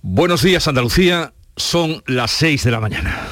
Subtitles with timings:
[0.00, 3.26] Buenos días Andalucía, son las 6 de la mañana.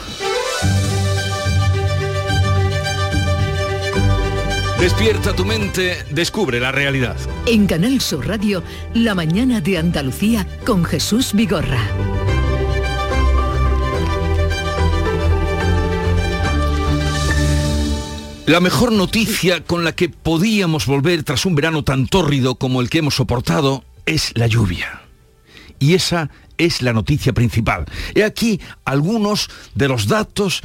[4.81, 7.17] Despierta tu mente, descubre la realidad.
[7.47, 11.81] En Canal Sur Radio, La mañana de Andalucía con Jesús Vigorra.
[18.47, 22.91] La mejor noticia con la que podíamos volver tras un verano tan tórrido como el
[22.91, 25.06] que hemos soportado es la lluvia.
[25.79, 27.85] Y esa es la noticia principal.
[28.15, 30.63] He aquí algunos de los datos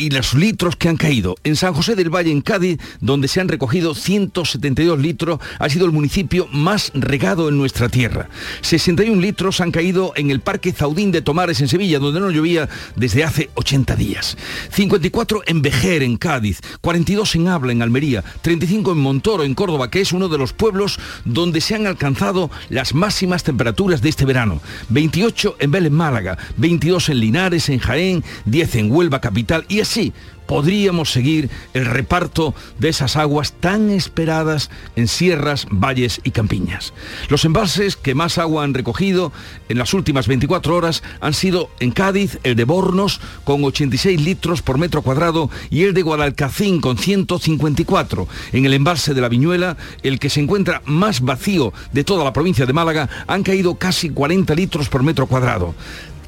[0.00, 1.36] y los litros que han caído.
[1.44, 5.84] En San José del Valle, en Cádiz, donde se han recogido 172 litros, ha sido
[5.84, 8.30] el municipio más regado en nuestra tierra.
[8.62, 12.66] 61 litros han caído en el Parque Zaudín de Tomares, en Sevilla, donde no llovía
[12.96, 14.38] desde hace 80 días.
[14.70, 16.60] 54 en Vejer, en Cádiz.
[16.80, 18.24] 42 en Habla, en Almería.
[18.40, 22.50] 35 en Montoro, en Córdoba, que es uno de los pueblos donde se han alcanzado
[22.70, 24.62] las máximas temperaturas de este verano.
[24.88, 26.38] 28 en Vélez, Málaga.
[26.56, 28.24] 22 en Linares, en Jaén.
[28.46, 29.66] 10 en Huelva, capital.
[29.68, 30.12] Y así
[30.46, 36.92] podríamos seguir el reparto de esas aguas tan esperadas en sierras, valles y campiñas.
[37.28, 39.32] Los embalses que más agua han recogido
[39.68, 44.62] en las últimas 24 horas han sido en Cádiz el de Bornos con 86 litros
[44.62, 48.26] por metro cuadrado y el de Guadalcacín con 154.
[48.52, 52.32] En el embalse de la Viñuela, el que se encuentra más vacío de toda la
[52.32, 55.74] provincia de Málaga, han caído casi 40 litros por metro cuadrado.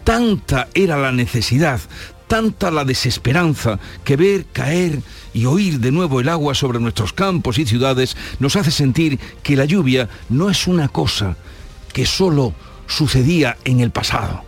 [0.04, 1.80] Tanta era la necesidad,
[2.32, 5.02] tanta la desesperanza que ver caer
[5.34, 9.54] y oír de nuevo el agua sobre nuestros campos y ciudades nos hace sentir que
[9.54, 11.36] la lluvia no es una cosa
[11.92, 12.54] que solo
[12.86, 14.44] sucedía en el pasado.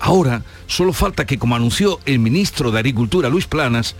[0.00, 3.94] Ahora solo falta que, como anunció el ministro de Agricultura Luis Planas,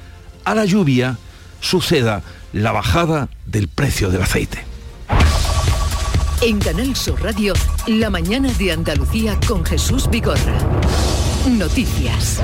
[0.45, 1.17] a la lluvia
[1.61, 4.65] suceda la bajada del precio del aceite.
[6.41, 7.55] En Canal Sur Radio,
[7.87, 10.59] La mañana de Andalucía con Jesús Vigorra.
[11.49, 12.43] Noticias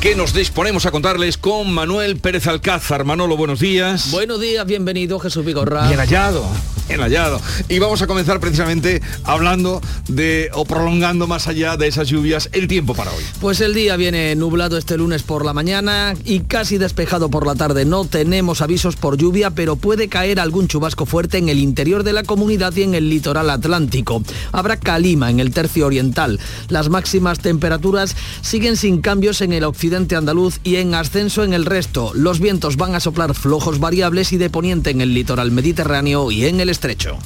[0.00, 3.04] que nos disponemos a contarles con Manuel Pérez Alcázar.
[3.04, 4.10] Manolo, buenos días.
[4.10, 5.86] Buenos días, bienvenido Jesús Vigorra.
[5.88, 6.46] Bien hallado
[6.94, 7.40] hallado.
[7.68, 12.68] Y vamos a comenzar precisamente hablando de, o prolongando más allá de esas lluvias, el
[12.68, 13.22] tiempo para hoy.
[13.40, 17.54] Pues el día viene nublado este lunes por la mañana y casi despejado por la
[17.54, 17.84] tarde.
[17.84, 22.12] No tenemos avisos por lluvia, pero puede caer algún chubasco fuerte en el interior de
[22.12, 24.22] la comunidad y en el litoral atlántico.
[24.52, 26.38] Habrá calima en el tercio oriental.
[26.68, 31.66] Las máximas temperaturas siguen sin cambios en el occidente andaluz y en ascenso en el
[31.66, 32.12] resto.
[32.14, 36.46] Los vientos van a soplar flojos variables y de poniente en el litoral mediterráneo y
[36.46, 37.18] en el estrecho.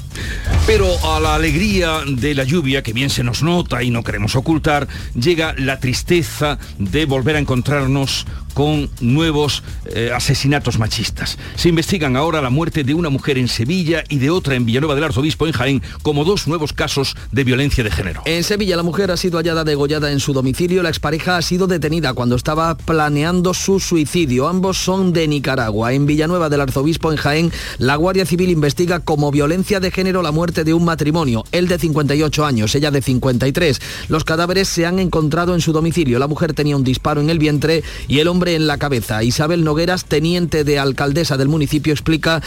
[0.65, 4.37] Pero a la alegría de la lluvia, que bien se nos nota y no queremos
[4.37, 11.39] ocultar, llega la tristeza de volver a encontrarnos con nuevos eh, asesinatos machistas.
[11.57, 14.95] Se investigan ahora la muerte de una mujer en Sevilla y de otra en Villanueva
[14.95, 18.23] del Arzobispo en Jaén como dos nuevos casos de violencia de género.
[18.25, 20.83] En Sevilla la mujer ha sido hallada degollada en su domicilio.
[20.83, 24.49] La expareja ha sido detenida cuando estaba planeando su suicidio.
[24.49, 25.93] Ambos son de Nicaragua.
[25.93, 30.33] En Villanueva del Arzobispo en Jaén, la Guardia Civil investiga como violencia de género la
[30.33, 33.81] muerte de un matrimonio, él de 58 años, ella de 53.
[34.09, 36.19] Los cadáveres se han encontrado en su domicilio.
[36.19, 39.23] La mujer tenía un disparo en el vientre y el hombre en la cabeza.
[39.23, 42.43] Isabel Nogueras, teniente de alcaldesa del municipio, explica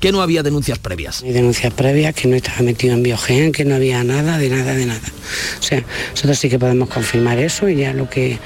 [0.00, 1.22] que no había denuncias previas.
[1.22, 4.74] Hay denuncias previas, que no estaba metido en biogen, que no había nada, de nada,
[4.74, 5.00] de nada.
[5.58, 8.38] O sea, nosotros sí que podemos confirmar eso y ya lo que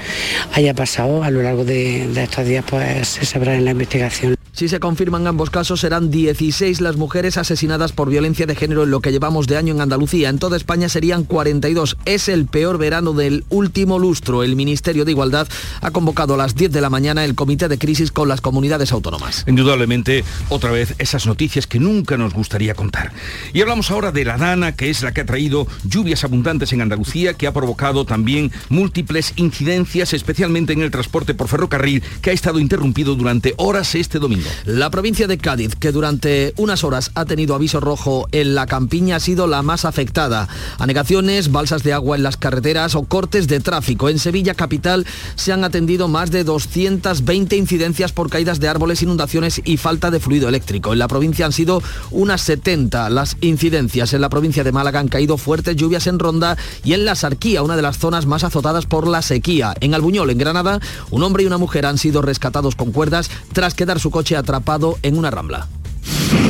[0.53, 4.35] haya pasado a lo largo de, de estos días pues se sabrá en la investigación.
[4.55, 8.91] Si se confirman ambos casos, serán 16 las mujeres asesinadas por violencia de género en
[8.91, 10.29] lo que llevamos de año en Andalucía.
[10.29, 11.97] En toda España serían 42.
[12.05, 14.43] Es el peor verano del último lustro.
[14.43, 15.47] El Ministerio de Igualdad
[15.81, 18.91] ha convocado a las 10 de la mañana el comité de crisis con las comunidades
[18.91, 19.43] autónomas.
[19.47, 23.11] Indudablemente, otra vez, esas noticias que nunca nos gustaría contar.
[23.53, 26.81] Y hablamos ahora de la Dana, que es la que ha traído lluvias abundantes en
[26.81, 32.33] Andalucía, que ha provocado también múltiples incidencias, especialmente en el transporte por ferrocarril, que ha
[32.33, 34.42] estado interrumpido durante horas este domingo.
[34.65, 39.17] La provincia de Cádiz, que durante unas horas ha tenido aviso rojo en la campiña,
[39.17, 40.47] ha sido la más afectada.
[40.79, 44.09] Anegaciones, balsas de agua en las carreteras o cortes de tráfico.
[44.09, 45.05] En Sevilla capital
[45.35, 50.19] se han atendido más de 220 incidencias por caídas de árboles, inundaciones y falta de
[50.19, 50.93] fluido eléctrico.
[50.93, 51.81] En la provincia han sido
[52.11, 54.13] unas 70 las incidencias.
[54.13, 57.63] En la provincia de Málaga han caído fuertes lluvias en Ronda y en la Sarquía,
[57.63, 59.73] una de las zonas más azotadas por la sequía.
[59.79, 60.79] En Albuñol, en Granada,
[61.11, 64.97] un hombre y una mujer han sido rescatados con cuerdas tras quedar su coche atrapado
[65.01, 65.67] en una rambla.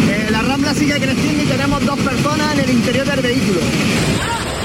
[0.09, 3.59] Eh, la rambla sigue creciendo y tenemos dos personas en el interior del vehículo.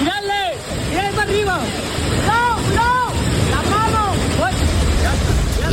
[0.00, 0.54] ¡Miradle!
[0.90, 1.60] ¡Miradle para arriba!
[2.26, 2.56] ¡No!
[2.74, 2.88] ¡No!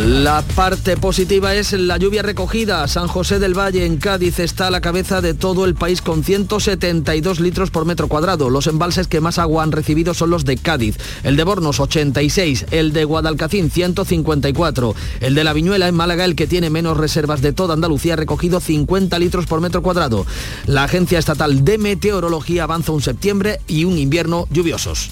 [0.05, 2.87] ¡La parte positiva es la lluvia recogida.
[2.87, 6.23] San José del Valle en Cádiz está a la cabeza de todo el país con
[6.23, 8.51] 172 litros por metro cuadrado.
[8.51, 10.99] Los embalses que más agua han recibido son los de Cádiz.
[11.23, 16.35] El de Bornos 86, el de Guadalcacín 154, el de La Viñuela en Málaga el
[16.35, 20.27] que tiene menos reservas de toda Andalucía ha recogido 50 litros por metro cuadrado.
[20.67, 25.09] La Agencia Estatal de Meteorología avanza un septiembre y un invierno lluviosos.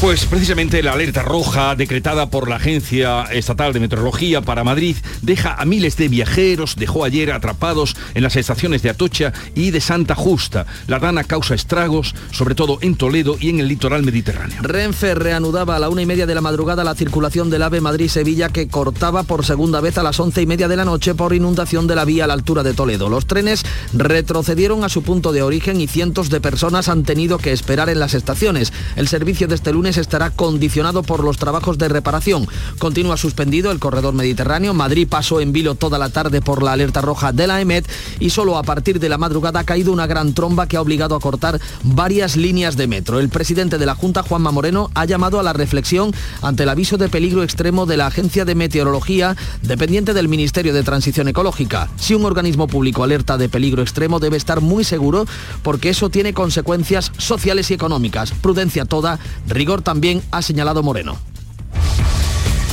[0.00, 5.54] Pues precisamente la alerta roja decretada por la Agencia Estatal de Meteorología para Madrid deja
[5.54, 10.14] a miles de viajeros, dejó ayer atrapados en las estaciones de Atocha y de Santa
[10.14, 10.66] Justa.
[10.86, 14.62] La rana causa estragos, sobre todo en Toledo y en el litoral mediterráneo.
[14.62, 18.50] Renfe reanudaba a la una y media de la madrugada la circulación del AVE Madrid-Sevilla
[18.50, 21.86] que cortaba por segunda vez a las once y media de la noche por inundación
[21.86, 23.08] de la vía a la altura de Toledo.
[23.08, 23.64] Los trenes
[23.94, 28.00] retrocedieron a su punto de origen y cientos de personas han tenido que esperar en
[28.00, 28.72] las estaciones.
[28.96, 32.46] El servicio de este lunes estará condicionado por los trabajos de reparación.
[32.78, 34.74] Continúa suspendido el corredor Mediterráneo.
[34.74, 37.88] Madrid pasó en vilo toda la tarde por la alerta roja de la EMET
[38.20, 41.14] y solo a partir de la madrugada ha caído una gran tromba que ha obligado
[41.14, 43.18] a cortar varias líneas de metro.
[43.20, 46.12] El presidente de la Junta, Juanma Moreno, ha llamado a la reflexión
[46.42, 50.82] ante el aviso de peligro extremo de la Agencia de Meteorología dependiente del Ministerio de
[50.82, 51.88] Transición Ecológica.
[51.96, 55.26] Si un organismo público alerta de peligro extremo debe estar muy seguro
[55.62, 58.32] porque eso tiene consecuencias sociales y económicas.
[58.32, 61.18] Prudencia toda, rigor también, ha señalado Moreno.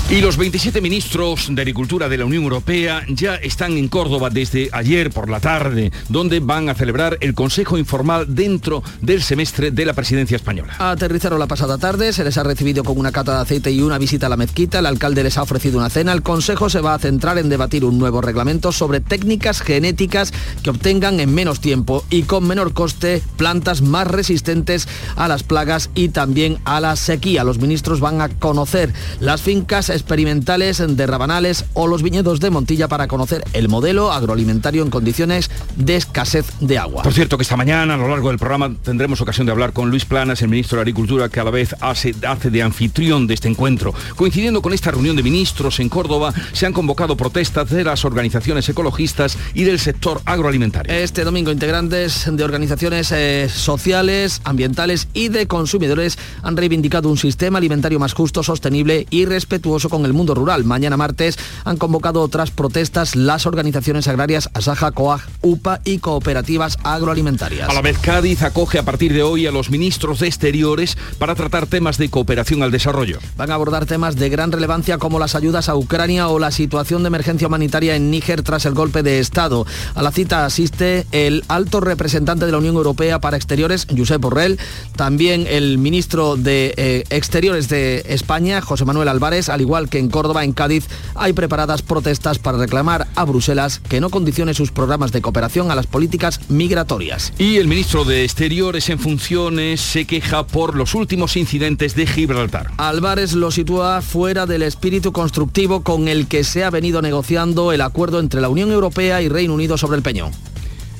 [0.07, 4.69] Y los 27 ministros de Agricultura de la Unión Europea ya están en Córdoba desde
[4.71, 9.83] ayer por la tarde, donde van a celebrar el Consejo Informal dentro del semestre de
[9.83, 10.75] la presidencia española.
[10.77, 13.97] Aterrizaron la pasada tarde, se les ha recibido con una cata de aceite y una
[13.97, 16.93] visita a la mezquita, el alcalde les ha ofrecido una cena, el Consejo se va
[16.93, 20.31] a centrar en debatir un nuevo reglamento sobre técnicas genéticas
[20.61, 25.89] que obtengan en menos tiempo y con menor coste plantas más resistentes a las plagas
[25.95, 27.43] y también a la sequía.
[27.43, 32.88] Los ministros van a conocer las fincas experimentales de Rabanales o los viñedos de Montilla
[32.88, 37.03] para conocer el modelo agroalimentario en condiciones de escasez de agua.
[37.03, 39.89] Por cierto que esta mañana a lo largo del programa tendremos ocasión de hablar con
[39.89, 43.33] Luis Planas, el ministro de Agricultura, que a la vez hace, hace de anfitrión de
[43.33, 43.94] este encuentro.
[44.15, 48.68] Coincidiendo con esta reunión de ministros en Córdoba, se han convocado protestas de las organizaciones
[48.69, 50.94] ecologistas y del sector agroalimentario.
[50.94, 57.57] Este domingo integrantes de organizaciones eh, sociales, ambientales y de consumidores han reivindicado un sistema
[57.57, 60.63] alimentario más justo, sostenible y respetuoso con el mundo rural.
[60.63, 67.69] Mañana martes han convocado otras protestas las organizaciones agrarias Asaja, COAG, UPA y cooperativas agroalimentarias.
[67.69, 71.35] A la vez Cádiz acoge a partir de hoy a los ministros de Exteriores para
[71.35, 73.19] tratar temas de cooperación al desarrollo.
[73.37, 77.03] Van a abordar temas de gran relevancia como las ayudas a Ucrania o la situación
[77.03, 79.65] de emergencia humanitaria en Níger tras el golpe de Estado.
[79.93, 84.59] A la cita asiste el alto representante de la Unión Europea para Exteriores, Josep Borrell,
[84.95, 90.07] también el ministro de eh, Exteriores de España, José Manuel Álvarez, al igual que en
[90.07, 95.12] Córdoba, en Cádiz, hay preparadas protestas para reclamar a Bruselas que no condicione sus programas
[95.12, 97.33] de cooperación a las políticas migratorias.
[97.38, 102.72] Y el ministro de Exteriores en funciones se queja por los últimos incidentes de Gibraltar.
[102.77, 107.81] Álvarez lo sitúa fuera del espíritu constructivo con el que se ha venido negociando el
[107.81, 110.31] acuerdo entre la Unión Europea y Reino Unido sobre el Peñón.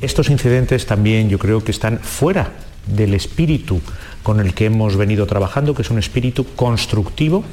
[0.02, 2.52] Estos incidentes también yo creo que están fuera
[2.88, 3.80] del espíritu
[4.22, 7.46] con el que hemos venido trabajando, que es un espíritu constructivo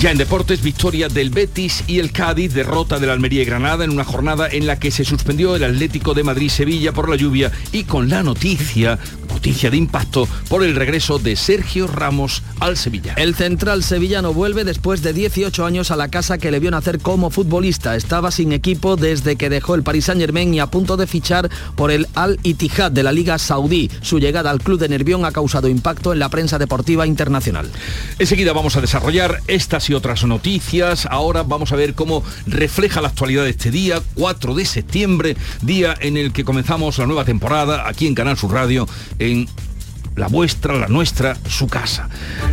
[0.00, 3.90] ya en deportes, victoria del Betis y el Cádiz, derrota del Almería y Granada en
[3.90, 7.84] una jornada en la que se suspendió el Atlético de Madrid-Sevilla por la lluvia y
[7.84, 8.98] con la noticia
[9.38, 13.14] noticia de impacto por el regreso de Sergio Ramos al Sevilla.
[13.16, 16.98] El central sevillano vuelve después de 18 años a la casa que le vio nacer
[16.98, 17.94] como futbolista.
[17.94, 21.48] Estaba sin equipo desde que dejó el Paris Saint Germain y a punto de fichar
[21.76, 23.90] por el Al Ittihad de la Liga Saudí.
[24.00, 27.70] Su llegada al club de Nervión ha causado impacto en la prensa deportiva internacional.
[28.18, 29.40] Enseguida vamos a desarrollar
[29.86, 31.06] y otras noticias.
[31.06, 35.94] Ahora vamos a ver cómo refleja la actualidad de este día, 4 de septiembre, día
[36.00, 39.48] en el que comenzamos la nueva temporada aquí en Canal Sur Radio en
[40.18, 42.08] la vuestra, la nuestra, su casa.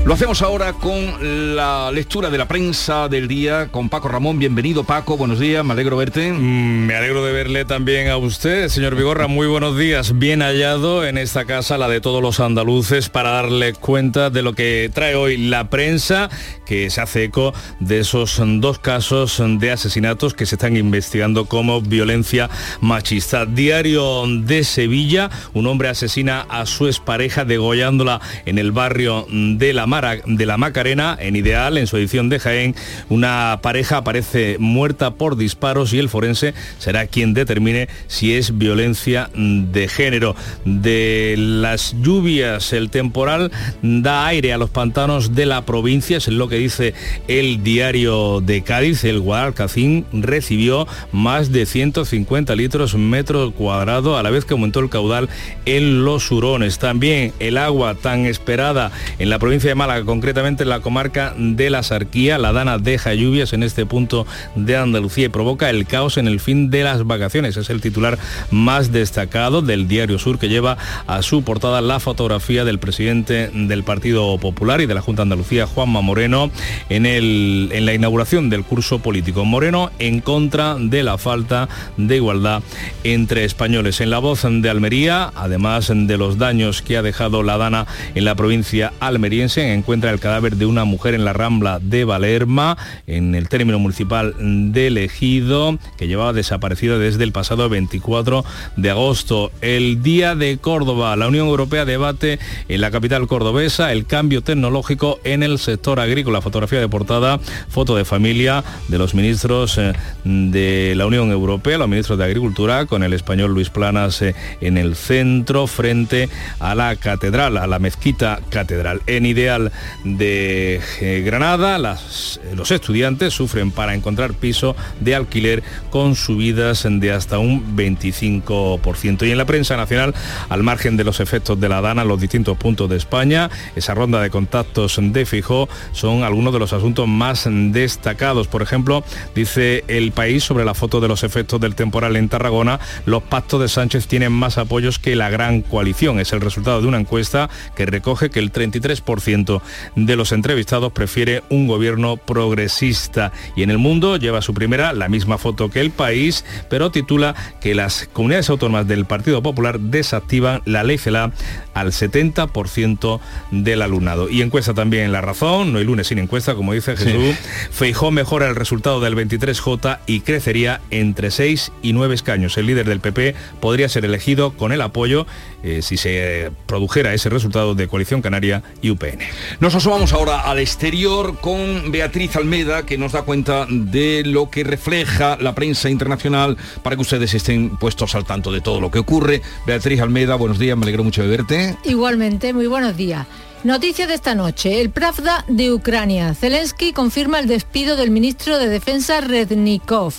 [0.05, 4.39] Lo hacemos ahora con la lectura de la prensa del día con Paco Ramón.
[4.39, 6.31] Bienvenido Paco, buenos días, me alegro verte.
[6.31, 9.27] Mm, me alegro de verle también a usted, señor Vigorra.
[9.27, 13.73] Muy buenos días, bien hallado en esta casa, la de todos los andaluces, para darle
[13.73, 16.29] cuenta de lo que trae hoy la prensa,
[16.65, 21.81] que se hace eco de esos dos casos de asesinatos que se están investigando como
[21.81, 22.49] violencia
[22.81, 23.45] machista.
[23.45, 29.71] Diario de Sevilla, un hombre asesina a su expareja de degollándola en el barrio de
[29.71, 32.75] La Mara, de la Macarena, en Ideal, en su edición de Jaén,
[33.07, 39.29] una pareja aparece muerta por disparos y el forense será quien determine si es violencia
[39.33, 40.35] de género.
[40.65, 46.49] De las lluvias, el temporal da aire a los pantanos de la provincia, es lo
[46.49, 46.93] que dice
[47.29, 49.05] el diario de Cádiz.
[49.05, 54.89] El Guadalcacín recibió más de 150 litros metro cuadrado a la vez que aumentó el
[54.89, 55.29] caudal
[55.65, 56.79] en los hurones.
[56.79, 61.69] También el agua tan esperada en la provincia de Málaga, concretamente en la comarca de
[61.69, 62.37] la Sarquía.
[62.37, 64.25] La Dana deja lluvias en este punto
[64.55, 67.57] de Andalucía y provoca el caos en el fin de las vacaciones.
[67.57, 68.17] Es el titular
[68.51, 73.83] más destacado del Diario Sur que lleva a su portada la fotografía del presidente del
[73.83, 76.51] Partido Popular y de la Junta Andalucía, Juanma Moreno,
[76.89, 79.45] en, el, en la inauguración del curso político.
[79.45, 82.63] Moreno en contra de la falta de igualdad
[83.03, 84.01] entre españoles.
[84.01, 88.25] En la voz de Almería, además de los daños que ha dejado la Dana en
[88.25, 92.77] la provincia almeriense, encuentra el cadáver de una mujer en la Rambla de Valerma,
[93.07, 98.43] en el término municipal de Ejido, que llevaba desaparecido desde el pasado 24
[98.75, 99.51] de agosto.
[99.61, 105.19] El Día de Córdoba, la Unión Europea debate en la capital cordobesa el cambio tecnológico
[105.23, 106.41] en el sector agrícola.
[106.41, 107.39] Fotografía de portada,
[107.69, 112.85] foto de familia de los ministros eh, de la Unión Europea, los ministros de Agricultura,
[112.85, 116.29] con el español Luis Planas eh, en el centro, frente
[116.59, 119.01] a la catedral, a la mezquita catedral.
[119.07, 119.71] En ideal
[120.03, 127.39] de eh, Granada, los estudiantes sufren para encontrar piso de alquiler con subidas de hasta
[127.39, 129.25] un 25%.
[129.25, 130.13] Y en la prensa nacional,
[130.49, 134.21] al margen de los efectos de la DANA los distintos puntos de España, esa ronda
[134.21, 138.49] de contactos de Fijó son algunos de los asuntos más destacados.
[138.49, 142.81] Por ejemplo, dice el país sobre la foto de los efectos del temporal en Tarragona,
[143.05, 146.19] los pactos de Sánchez tienen más apoyos que la gran coalición.
[146.19, 149.61] Es el resultado de una encuesta que recoge que el 33%
[149.95, 153.31] de los entrevistados prefiere un gobierno progresista.
[153.55, 157.35] Y en el mundo lleva su primera la misma foto que el país, pero titula
[157.61, 161.31] que las comunidades autónomas del Partido Popular desactivan la ley CELA
[161.73, 163.19] al 70%
[163.51, 164.29] del alumnado.
[164.29, 167.35] Y encuesta también La Razón, no hay lunes sin encuesta, como dice Jesús.
[167.71, 172.57] Feijó mejora el resultado del 23J y crecería entre 6 y 9 escaños.
[172.57, 175.27] El líder del PP podría ser elegido con el apoyo,
[175.63, 179.19] eh, si se produjera ese resultado, de Coalición Canaria y UPN.
[179.59, 184.63] Nos asomamos ahora al exterior con Beatriz Almeda, que nos da cuenta de lo que
[184.63, 188.99] refleja la prensa internacional para que ustedes estén puestos al tanto de todo lo que
[188.99, 189.41] ocurre.
[189.67, 191.77] Beatriz Almeda, buenos días, me alegro mucho de verte.
[191.83, 193.27] Igualmente, muy buenos días.
[193.63, 194.79] Noticia de esta noche.
[194.79, 196.35] El Pravda de Ucrania.
[196.35, 200.13] Zelensky confirma el despido del ministro de Defensa Rednikov.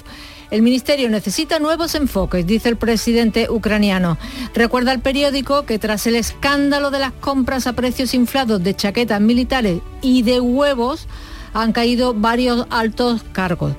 [0.51, 4.17] El ministerio necesita nuevos enfoques, dice el presidente ucraniano.
[4.55, 9.21] Recuerda el periódico que tras el escándalo de las compras a precios inflados de chaquetas
[9.21, 11.09] militares y de huevos,
[11.53, 13.75] han caído varios altos cargos.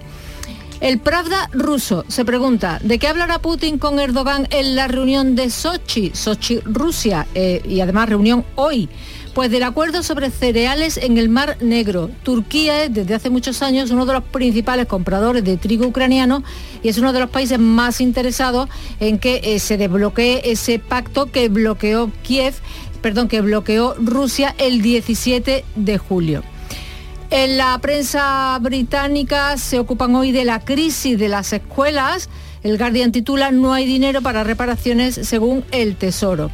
[0.79, 5.49] El Pravda ruso se pregunta, ¿de qué hablará Putin con Erdogan en la reunión de
[5.49, 8.87] Sochi, Sochi, Rusia, eh, y además reunión hoy?
[9.37, 12.09] Pues del acuerdo sobre cereales en el Mar Negro.
[12.23, 16.43] Turquía es desde hace muchos años uno de los principales compradores de trigo ucraniano
[16.81, 18.67] y es uno de los países más interesados
[18.99, 22.55] en que eh, se desbloquee ese pacto que bloqueó Kiev,
[23.03, 26.41] perdón, que bloqueó Rusia el 17 de julio.
[27.29, 32.27] En la prensa británica se ocupan hoy de la crisis de las escuelas.
[32.63, 36.49] El Guardian titula No hay dinero para reparaciones según el Tesoro.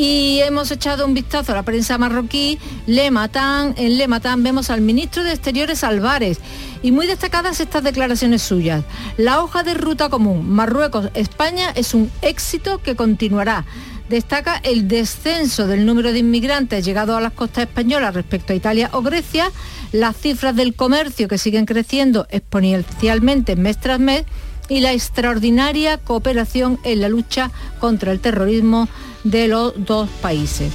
[0.00, 2.60] Y hemos echado un vistazo a la prensa marroquí.
[2.86, 6.38] Le Matan, en Le Matan vemos al ministro de Exteriores Álvarez
[6.84, 8.84] y muy destacadas estas declaraciones suyas.
[9.16, 13.64] La hoja de ruta común Marruecos-España es un éxito que continuará
[14.08, 18.88] destaca el descenso del número de inmigrantes llegados a las costas españolas respecto a Italia
[18.92, 19.50] o Grecia,
[19.92, 24.24] las cifras del comercio que siguen creciendo exponencialmente mes tras mes
[24.68, 27.50] y la extraordinaria cooperación en la lucha
[27.80, 28.88] contra el terrorismo
[29.30, 30.72] de los dos países.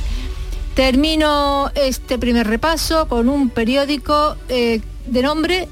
[0.76, 5.68] Termino este primer repaso con un periódico eh, de nombre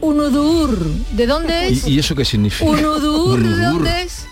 [0.00, 0.78] Unudur.
[1.12, 1.86] ¿De dónde es?
[1.86, 2.70] ¿Y, eso qué significa?
[2.70, 4.26] Unudur, ¿de dónde es?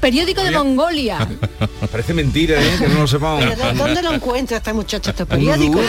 [0.00, 1.26] Periódico de Mongolia.
[1.90, 2.76] Parece mentira, ¿eh?
[2.78, 3.44] Que no lo sepamos.
[3.76, 5.80] ¿Dónde lo encuentra esta muchacha este periódico?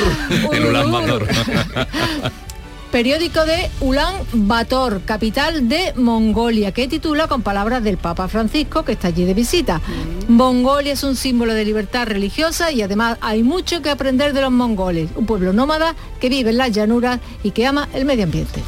[2.91, 8.91] Periódico de Ulan Bator, capital de Mongolia, que titula con palabras del Papa Francisco, que
[8.91, 9.79] está allí de visita.
[10.27, 10.33] Mm.
[10.33, 14.51] Mongolia es un símbolo de libertad religiosa y además hay mucho que aprender de los
[14.51, 18.61] mongoles, un pueblo nómada que vive en las llanuras y que ama el medio ambiente.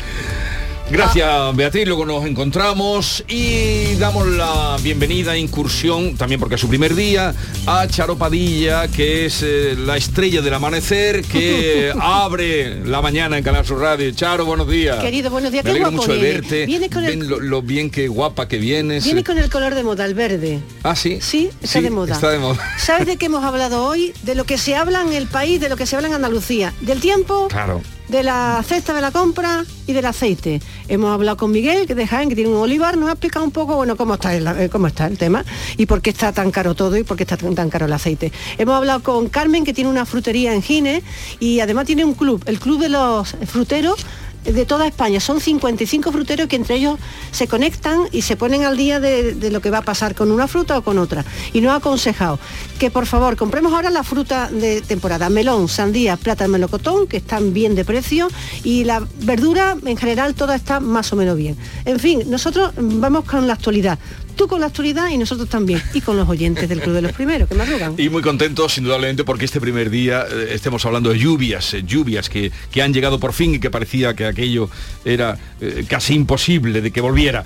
[0.92, 6.94] Gracias Beatriz, luego nos encontramos y damos la bienvenida, incursión, también porque es su primer
[6.94, 7.34] día,
[7.66, 13.44] a Charo Padilla, que es eh, la estrella del amanecer, que abre la mañana en
[13.44, 14.12] Canal Sur Radio.
[14.12, 15.00] Charo, buenos días.
[15.00, 15.63] Querido, buenos días.
[15.63, 16.66] Me Qué alegro guapo mucho de verte.
[16.68, 19.04] Viene con el- lo, lo bien que guapa que vienes.
[19.06, 20.60] Viene con el color de moda, el verde.
[20.84, 21.18] Ah, sí.
[21.22, 22.13] Sí, está Sí, de moda.
[22.13, 22.60] Está de moda.
[22.78, 24.13] ¿Sabes de qué hemos hablado hoy?
[24.24, 26.72] De lo que se habla en el país, de lo que se habla en Andalucía.
[26.82, 27.82] Del tiempo, Claro.
[28.13, 30.62] De la cesta de la compra y del aceite.
[30.88, 33.50] Hemos hablado con Miguel, que de Jaén, que tiene un olivar, nos ha explicado un
[33.50, 35.43] poco, bueno, cómo está el, eh, cómo está el tema
[35.77, 37.93] y por qué está tan caro todo y por qué está tan tan caro el
[37.93, 38.32] aceite.
[38.60, 41.01] Hemos hablado con Carmen, que tiene una frutería en Gine
[41.39, 44.05] y además tiene un club, el club de los fruteros
[44.44, 45.20] de toda España.
[45.20, 47.00] Son 55 fruteros que entre ellos
[47.32, 50.48] se conectan y se ponen al día de, lo que va a pasar con una
[50.48, 51.26] fruta o con otra.
[51.54, 52.40] Y nos ha aconsejado
[52.80, 57.54] que por favor compremos ahora la fruta de temporada, melón, sandía, plátano, melocotón, que están
[57.54, 58.28] bien de precio,
[58.64, 61.58] y la verdura en general toda está más o menos bien.
[61.86, 64.00] En fin, nosotros vamos con la actualidad.
[64.36, 65.82] Tú con la actualidad y nosotros también.
[65.94, 67.96] Y con los oyentes del Club de los Primeros, que madrugan.
[67.98, 72.30] Y muy contentos, indudablemente, porque este primer día eh, estemos hablando de lluvias, eh, lluvias
[72.30, 74.70] que, que han llegado por fin y que parecía que aquello
[75.06, 77.44] era eh, casi imposible de que volviera.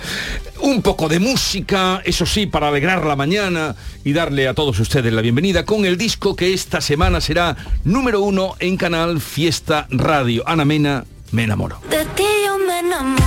[0.62, 5.14] Un poco de música, eso sí, para alegrar la mañana y darle a todos ustedes
[5.14, 10.44] la bienvenida con el disco que esta semana será número uno en Canal Fiesta Radio.
[10.48, 11.80] Ana Mena, me enamoro.
[11.90, 13.24] De ti yo me enamoro,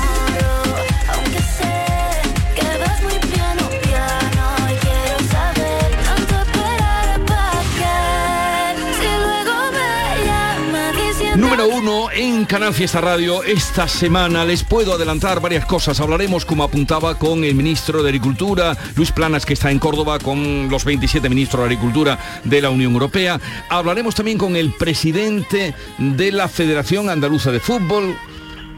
[11.41, 14.45] Número uno en Canal Fiesta Radio esta semana.
[14.45, 15.99] Les puedo adelantar varias cosas.
[15.99, 20.69] Hablaremos, como apuntaba, con el ministro de Agricultura, Luis Planas, que está en Córdoba, con
[20.69, 23.41] los 27 ministros de Agricultura de la Unión Europea.
[23.71, 28.15] Hablaremos también con el presidente de la Federación Andaluza de Fútbol,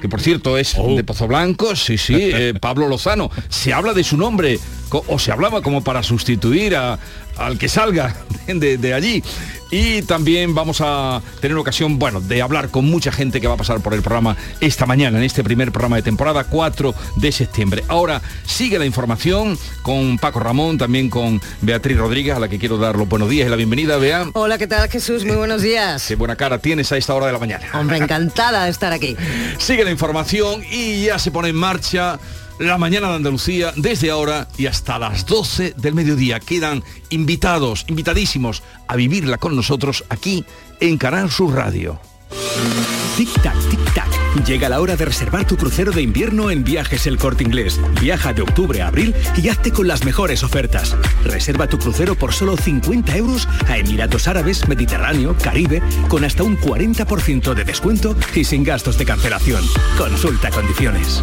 [0.00, 3.28] que por cierto es de Pozo Blanco, sí, sí, eh, Pablo Lozano.
[3.49, 4.61] Se habla de su nombre,
[5.09, 6.97] o se hablaba como para sustituir a-
[7.37, 8.15] al que salga
[8.47, 9.23] de, de allí.
[9.73, 13.57] Y también vamos a tener ocasión, bueno, de hablar con mucha gente que va a
[13.57, 17.83] pasar por el programa esta mañana, en este primer programa de temporada, 4 de septiembre.
[17.89, 22.77] Ahora sigue la información con Paco Ramón, también con Beatriz Rodríguez, a la que quiero
[22.77, 24.27] dar los buenos días y la bienvenida, Bea.
[24.35, 25.25] Hola, ¿qué tal Jesús?
[25.25, 26.05] Muy buenos días.
[26.07, 27.67] Qué buena cara tienes a esta hora de la mañana.
[27.73, 29.17] Hombre, encantada de estar aquí.
[29.57, 32.21] Sigue la información y ya se pone en marcha
[32.66, 36.40] la mañana de Andalucía desde ahora y hasta las 12 del mediodía.
[36.40, 40.45] Quedan invitados, invitadísimos a vivirla con nosotros aquí
[40.81, 42.00] en Canal Sur Radio.
[43.16, 44.47] Tic-tac, tic-tac.
[44.47, 47.78] Llega la hora de reservar tu crucero de invierno en Viajes El Corte Inglés.
[48.00, 50.97] Viaja de octubre a abril y hazte con las mejores ofertas.
[51.25, 56.56] Reserva tu crucero por solo 50 euros a Emiratos Árabes, Mediterráneo, Caribe, con hasta un
[56.56, 59.63] 40% de descuento y sin gastos de cancelación.
[59.99, 61.23] Consulta condiciones.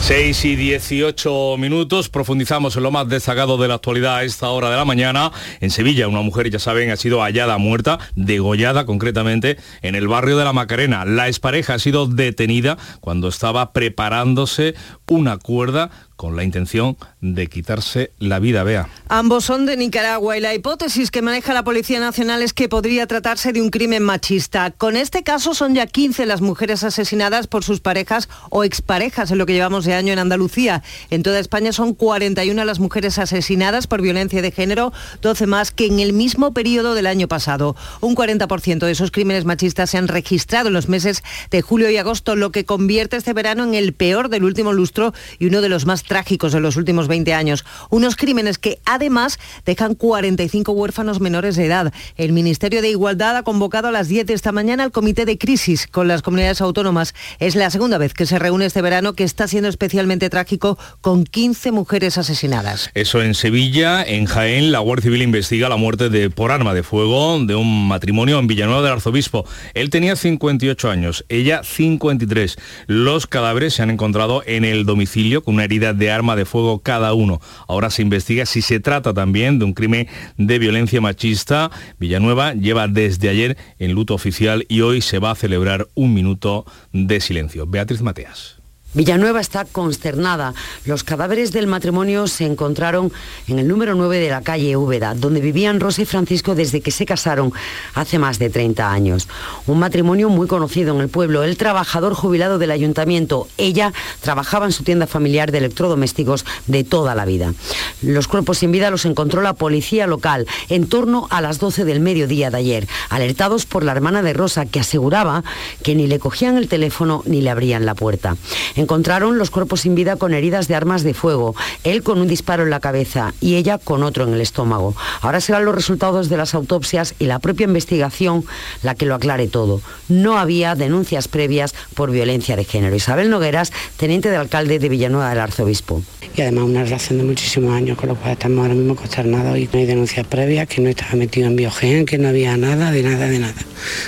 [0.00, 4.70] 6 y 18 minutos, profundizamos en lo más destacado de la actualidad a esta hora
[4.70, 5.32] de la mañana.
[5.60, 10.38] En Sevilla, una mujer, ya saben, ha sido hallada muerta, degollada concretamente, en el barrio
[10.38, 11.04] de la Macarena.
[11.04, 14.74] La expareja ha sido detenida cuando estaba preparándose
[15.08, 18.88] una cuerda con la intención de quitarse la vida, vea.
[19.08, 23.06] Ambos son de Nicaragua y la hipótesis que maneja la Policía Nacional es que podría
[23.06, 24.70] tratarse de un crimen machista.
[24.70, 29.38] Con este caso son ya 15 las mujeres asesinadas por sus parejas o exparejas en
[29.38, 30.82] lo que llevamos de año en Andalucía.
[31.10, 35.86] En toda España son 41 las mujeres asesinadas por violencia de género, 12 más que
[35.86, 37.74] en el mismo periodo del año pasado.
[38.00, 41.96] Un 40% de esos crímenes machistas se han registrado en los meses de julio y
[41.96, 45.68] agosto, lo que convierte este verano en el peor del último lustro y uno de
[45.68, 47.64] los más trágicos de los últimos 20 años.
[47.90, 51.92] Unos crímenes que además dejan 45 huérfanos menores de edad.
[52.16, 55.38] El Ministerio de Igualdad ha convocado a las 10 de esta mañana al Comité de
[55.38, 57.14] Crisis con las comunidades autónomas.
[57.38, 61.24] Es la segunda vez que se reúne este verano que está siendo especialmente trágico con
[61.24, 62.90] 15 mujeres asesinadas.
[62.94, 66.82] Eso en Sevilla, en Jaén, la Guardia Civil investiga la muerte de, por arma de
[66.82, 69.46] fuego de un matrimonio en Villanueva del Arzobispo.
[69.74, 72.56] Él tenía 58 años, ella 53.
[72.86, 76.80] Los cadáveres se han encontrado en el domicilio con una herida de arma de fuego
[76.80, 77.40] cada uno.
[77.66, 81.70] Ahora se investiga si se trata también de un crimen de violencia machista.
[81.98, 86.64] Villanueva lleva desde ayer en luto oficial y hoy se va a celebrar un minuto
[86.92, 87.66] de silencio.
[87.66, 88.57] Beatriz Mateas.
[88.94, 90.54] Villanueva está consternada.
[90.86, 93.12] Los cadáveres del matrimonio se encontraron
[93.46, 96.90] en el número 9 de la calle Úbeda, donde vivían Rosa y Francisco desde que
[96.90, 97.52] se casaron
[97.92, 99.28] hace más de 30 años.
[99.66, 103.46] Un matrimonio muy conocido en el pueblo, el trabajador jubilado del ayuntamiento.
[103.58, 107.52] Ella trabajaba en su tienda familiar de electrodomésticos de toda la vida.
[108.00, 112.00] Los cuerpos sin vida los encontró la policía local en torno a las 12 del
[112.00, 115.44] mediodía de ayer, alertados por la hermana de Rosa, que aseguraba
[115.82, 118.38] que ni le cogían el teléfono ni le abrían la puerta.
[118.78, 122.62] Encontraron los cuerpos sin vida con heridas de armas de fuego, él con un disparo
[122.62, 124.94] en la cabeza y ella con otro en el estómago.
[125.20, 128.44] Ahora serán los resultados de las autopsias y la propia investigación
[128.84, 129.80] la que lo aclare todo.
[130.08, 132.94] No había denuncias previas por violencia de género.
[132.94, 136.00] Isabel Nogueras, teniente de alcalde de Villanueva del Arzobispo.
[136.36, 139.68] Y además una relación de muchísimos años, con lo cual estamos ahora mismo consternados y
[139.72, 143.02] no hay denuncias previas, que no estaba metido en biogen, que no había nada, de
[143.02, 143.60] nada, de nada.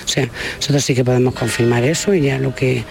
[0.04, 2.84] O sea, nosotros sí que podemos confirmar eso y ya lo que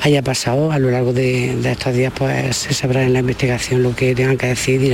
[0.00, 3.82] haya pasado a lo largo de, de estos días, pues se sabrá en la investigación
[3.82, 4.90] lo que tengan que decir y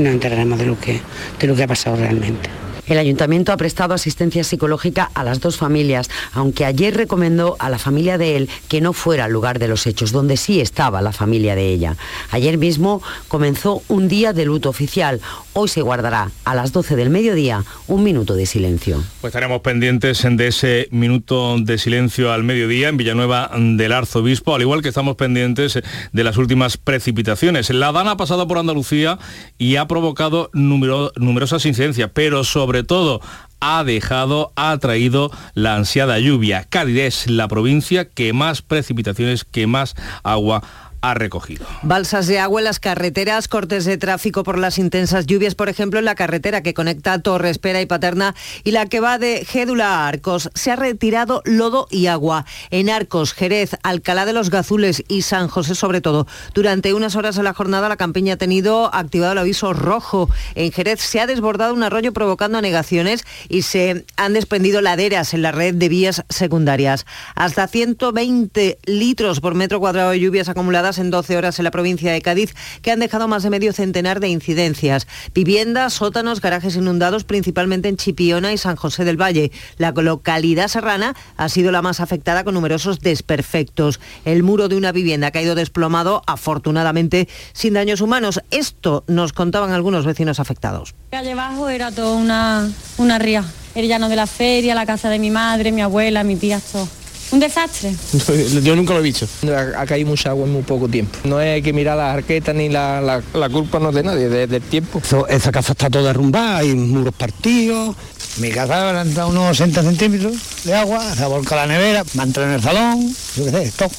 [0.00, 1.00] nos enteraremos de lo que,
[1.38, 2.65] de lo que ha pasado realmente.
[2.86, 7.78] El ayuntamiento ha prestado asistencia psicológica a las dos familias, aunque ayer recomendó a la
[7.78, 11.12] familia de él que no fuera al lugar de los hechos, donde sí estaba la
[11.12, 11.96] familia de ella.
[12.30, 15.20] Ayer mismo comenzó un día de luto oficial.
[15.52, 19.02] Hoy se guardará a las 12 del mediodía un minuto de silencio.
[19.20, 24.62] Pues estaremos pendientes de ese minuto de silencio al mediodía en Villanueva del Arzobispo, al
[24.62, 25.78] igual que estamos pendientes
[26.12, 27.70] de las últimas precipitaciones.
[27.70, 29.18] La Dana ha pasado por Andalucía
[29.58, 33.20] y ha provocado numero- numerosas incidencias, pero sobre todo
[33.60, 36.64] ha dejado, ha traído la ansiada lluvia.
[36.68, 40.62] Cádiz es la provincia que más precipitaciones, que más agua
[41.10, 41.66] ha recogido.
[41.82, 45.98] Balsas de agua en las carreteras, cortes de tráfico por las intensas lluvias, por ejemplo,
[45.98, 49.88] en la carretera que conecta Torre Espera y Paterna y la que va de Gédula
[49.88, 50.50] a Arcos.
[50.54, 52.44] Se ha retirado lodo y agua.
[52.70, 56.26] En Arcos, Jerez, Alcalá de los Gazules y San José, sobre todo.
[56.54, 60.28] Durante unas horas de la jornada, la campiña ha tenido activado el aviso rojo.
[60.54, 65.42] En Jerez se ha desbordado un arroyo provocando anegaciones y se han desprendido laderas en
[65.42, 67.06] la red de vías secundarias.
[67.34, 72.12] Hasta 120 litros por metro cuadrado de lluvias acumuladas en 12 horas en la provincia
[72.12, 75.06] de Cádiz, que han dejado más de medio centenar de incidencias.
[75.34, 79.52] Viviendas, sótanos, garajes inundados, principalmente en Chipiona y San José del Valle.
[79.78, 84.00] La localidad serrana ha sido la más afectada con numerosos desperfectos.
[84.24, 88.40] El muro de una vivienda ha caído desplomado, afortunadamente sin daños humanos.
[88.50, 90.94] Esto nos contaban algunos vecinos afectados.
[91.10, 93.44] Calle abajo era todo una, una ría.
[93.74, 96.88] El llano de la feria, la casa de mi madre, mi abuela, mi tía, todo.
[97.32, 97.92] Un desastre.
[98.62, 99.26] Yo nunca lo he visto.
[99.48, 101.18] Ha, ha caído mucha agua en muy poco tiempo.
[101.24, 104.28] No hay que mirar las arquetas ni la, la- la culpa no es de nadie,
[104.28, 105.00] de- del tiempo.
[105.28, 107.96] esa casa está toda derrumbada, hay muros partidos.
[108.38, 110.34] Mi casa le han entrado unos 60 centímetros
[110.64, 113.50] de agua, se ha volcado la nevera, me ha entrado en el salón, yo qué
[113.50, 113.90] sé, todo.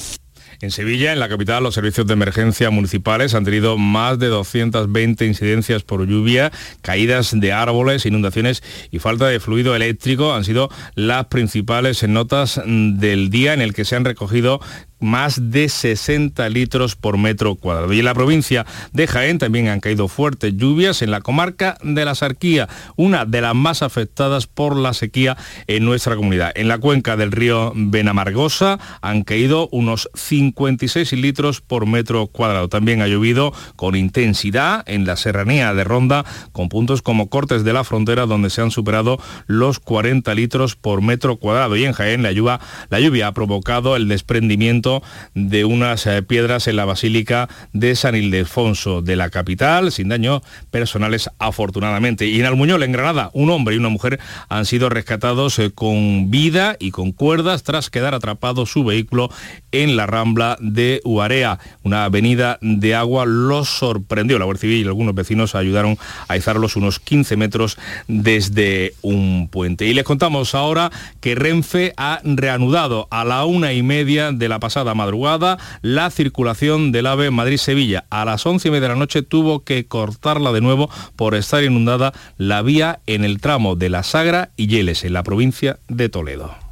[0.60, 5.24] En Sevilla, en la capital, los servicios de emergencia municipales han tenido más de 220
[5.24, 6.50] incidencias por lluvia,
[6.82, 10.34] caídas de árboles, inundaciones y falta de fluido eléctrico.
[10.34, 14.60] Han sido las principales notas del día en el que se han recogido
[15.00, 17.92] más de 60 litros por metro cuadrado.
[17.92, 22.04] Y en la provincia de Jaén también han caído fuertes lluvias en la comarca de
[22.04, 26.52] la Sarquía, una de las más afectadas por la sequía en nuestra comunidad.
[26.54, 32.68] En la cuenca del río Benamargosa han caído unos 56 litros por metro cuadrado.
[32.68, 37.72] También ha llovido con intensidad en la serranía de Ronda, con puntos como Cortes de
[37.72, 41.76] la Frontera, donde se han superado los 40 litros por metro cuadrado.
[41.76, 44.87] Y en Jaén la lluvia, la lluvia ha provocado el desprendimiento
[45.34, 50.42] de unas eh, piedras en la Basílica de San Ildefonso de la capital, sin daños
[50.70, 52.26] personales afortunadamente.
[52.26, 56.30] Y en Almuñol, en Granada, un hombre y una mujer han sido rescatados eh, con
[56.30, 59.30] vida y con cuerdas tras quedar atrapado su vehículo
[59.72, 61.58] en la Rambla de Uarea.
[61.82, 64.38] Una avenida de agua los sorprendió.
[64.38, 65.98] La Guardia Civil y algunos vecinos ayudaron
[66.28, 69.86] a izarlos unos 15 metros desde un puente.
[69.86, 74.60] Y les contamos ahora que Renfe ha reanudado a la una y media de la
[74.60, 78.04] pasada madrugada la circulación del AVE Madrid-Sevilla.
[78.10, 81.62] A las once y media de la noche tuvo que cortarla de nuevo por estar
[81.62, 86.08] inundada la vía en el tramo de La Sagra y Yeles, en la provincia de
[86.08, 86.67] Toledo.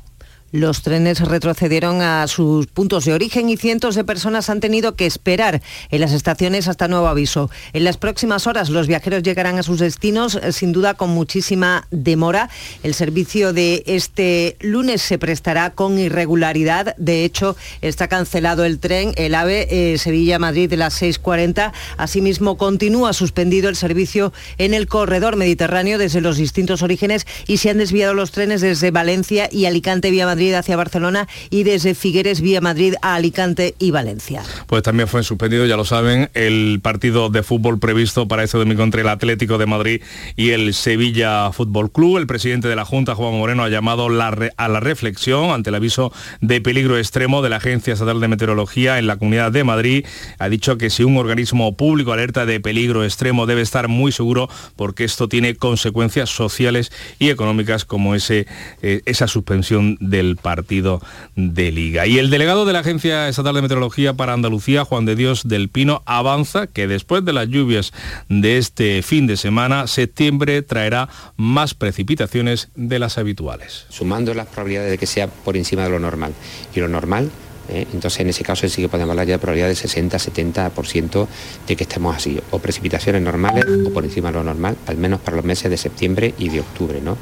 [0.53, 5.05] Los trenes retrocedieron a sus puntos de origen y cientos de personas han tenido que
[5.05, 7.51] esperar en las estaciones hasta nuevo aviso.
[7.73, 11.89] En las próximas horas los viajeros llegarán a sus destinos eh, sin duda con muchísima
[11.91, 12.49] demora.
[12.85, 16.95] El servicio de este lunes se prestará con irregularidad.
[16.97, 21.73] De hecho, está cancelado el tren, el AVE eh, Sevilla-Madrid de las 6.40.
[21.97, 27.71] Asimismo, continúa suspendido el servicio en el corredor mediterráneo desde los distintos orígenes y se
[27.71, 31.95] han desviado los trenes desde Valencia y Alicante vía Madrid Madrid hacia Barcelona y desde
[31.95, 34.43] Figueres vía Madrid a Alicante y Valencia.
[34.67, 38.83] Pues también fue suspendido, ya lo saben, el partido de fútbol previsto para este domingo
[38.83, 40.03] entre el Atlético de Madrid
[40.37, 42.19] y el Sevilla Fútbol Club.
[42.19, 46.13] El presidente de la Junta, Juan Moreno, ha llamado a la reflexión ante el aviso
[46.43, 50.05] de peligro extremo de la Agencia Estatal de Meteorología en la Comunidad de Madrid.
[50.39, 54.51] Ha dicho que si un organismo público alerta de peligro extremo debe estar muy seguro
[54.77, 58.47] porque esto tiene consecuencias sociales y económicas como ese,
[58.83, 61.01] eh, esa suspensión del partido
[61.37, 62.09] de liga.
[62.09, 65.69] Y el delegado de la Agencia Estatal de Meteorología para Andalucía, Juan de Dios del
[65.69, 67.93] Pino, avanza que después de las lluvias
[68.29, 73.87] de este fin de semana, septiembre traerá más precipitaciones de las habituales.
[73.89, 76.33] sumando las probabilidades de que sea por encima de lo normal.
[76.75, 77.31] Y lo normal,
[77.69, 77.87] ¿eh?
[77.93, 81.27] entonces en ese caso sí que podemos hablar ya de probabilidad de 60-70%
[81.67, 85.21] de que estemos así, o precipitaciones normales o por encima de lo normal, al menos
[85.21, 87.17] para los meses de septiembre y de octubre, ¿no?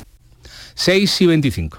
[0.75, 1.79] 6 y 25.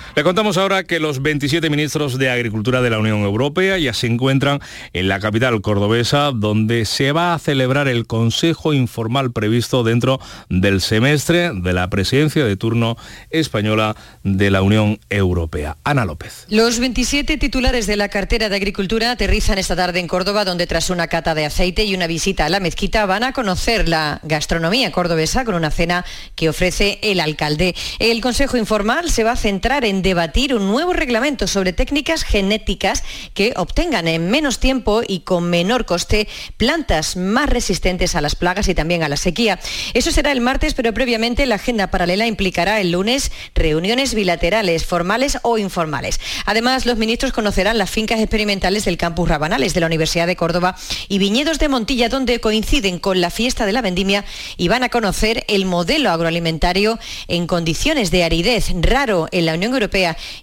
[0.13, 4.07] Le contamos ahora que los 27 ministros de Agricultura de la Unión Europea ya se
[4.07, 4.59] encuentran
[4.91, 10.19] en la capital cordobesa, donde se va a celebrar el Consejo Informal previsto dentro
[10.49, 12.97] del semestre de la presidencia de turno
[13.29, 15.77] española de la Unión Europea.
[15.85, 16.45] Ana López.
[16.49, 20.89] Los 27 titulares de la cartera de Agricultura aterrizan esta tarde en Córdoba, donde tras
[20.89, 24.91] una cata de aceite y una visita a la mezquita van a conocer la gastronomía
[24.91, 26.03] cordobesa con una cena
[26.35, 27.75] que ofrece el alcalde.
[27.99, 33.03] El Consejo Informal se va a centrar en debatir un nuevo reglamento sobre técnicas genéticas
[33.33, 38.67] que obtengan en menos tiempo y con menor coste plantas más resistentes a las plagas
[38.67, 39.59] y también a la sequía.
[39.93, 45.37] Eso será el martes, pero previamente la agenda paralela implicará el lunes reuniones bilaterales, formales
[45.43, 46.19] o informales.
[46.45, 50.75] Además, los ministros conocerán las fincas experimentales del campus Rabanales de la Universidad de Córdoba
[51.07, 54.25] y viñedos de Montilla, donde coinciden con la fiesta de la vendimia
[54.57, 59.73] y van a conocer el modelo agroalimentario en condiciones de aridez raro en la Unión
[59.73, 59.90] Europea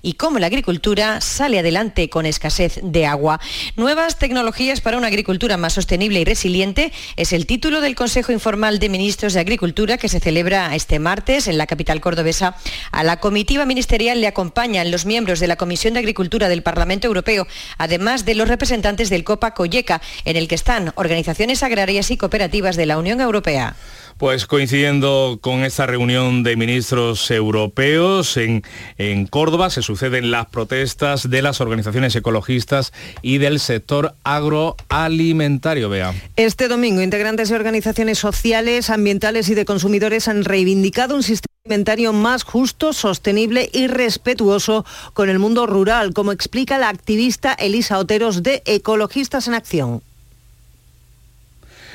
[0.03, 3.41] y cómo la agricultura sale adelante con escasez de agua.
[3.77, 8.79] Nuevas tecnologías para una agricultura más sostenible y resiliente es el título del Consejo Informal
[8.79, 12.57] de Ministros de Agricultura que se celebra este martes en la capital cordobesa.
[12.93, 17.07] A la comitiva ministerial le acompañan los miembros de la Comisión de Agricultura del Parlamento
[17.07, 17.47] Europeo,
[17.79, 22.77] además de los representantes del COPA Coyeca, en el que están organizaciones agrarias y cooperativas
[22.77, 23.77] de la Unión Europea.
[24.19, 28.65] Pues coincidiendo con esta reunión de ministros europeos en,
[28.99, 35.89] en Córdoba, se suceden las protestas de las organizaciones ecologistas y del sector agroalimentario.
[35.89, 36.15] Vea.
[36.35, 42.13] Este domingo, integrantes de organizaciones sociales, ambientales y de consumidores han reivindicado un sistema alimentario
[42.13, 48.43] más justo, sostenible y respetuoso con el mundo rural, como explica la activista Elisa Oteros
[48.43, 50.03] de Ecologistas en Acción.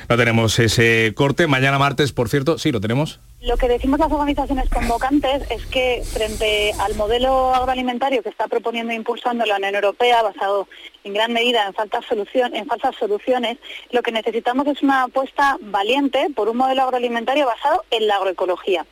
[0.08, 1.46] No tenemos ese corte.
[1.46, 3.20] Mañana martes, por cierto, sí, lo tenemos.
[3.40, 8.92] Lo que decimos las organizaciones convocantes es que frente al modelo agroalimentario que está proponiendo
[8.92, 10.66] e impulsando la Unión Europea, basado
[11.04, 13.58] en gran medida en falsas, en falsas soluciones,
[13.90, 18.86] lo que necesitamos es una apuesta valiente por un modelo agroalimentario basado en la agroecología.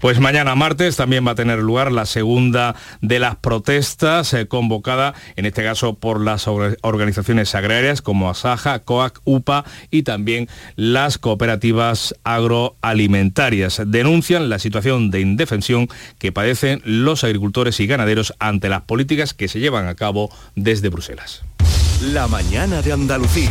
[0.00, 5.14] Pues mañana martes también va a tener lugar la segunda de las protestas eh, convocada,
[5.36, 11.18] en este caso por las or- organizaciones agrarias como Asaja, COAC, UPA y también las
[11.18, 13.82] cooperativas agroalimentarias.
[13.86, 19.48] Denuncian la situación de indefensión que padecen los agricultores y ganaderos ante las políticas que
[19.48, 21.42] se llevan a cabo desde Bruselas.
[22.12, 23.50] La mañana de Andalucía.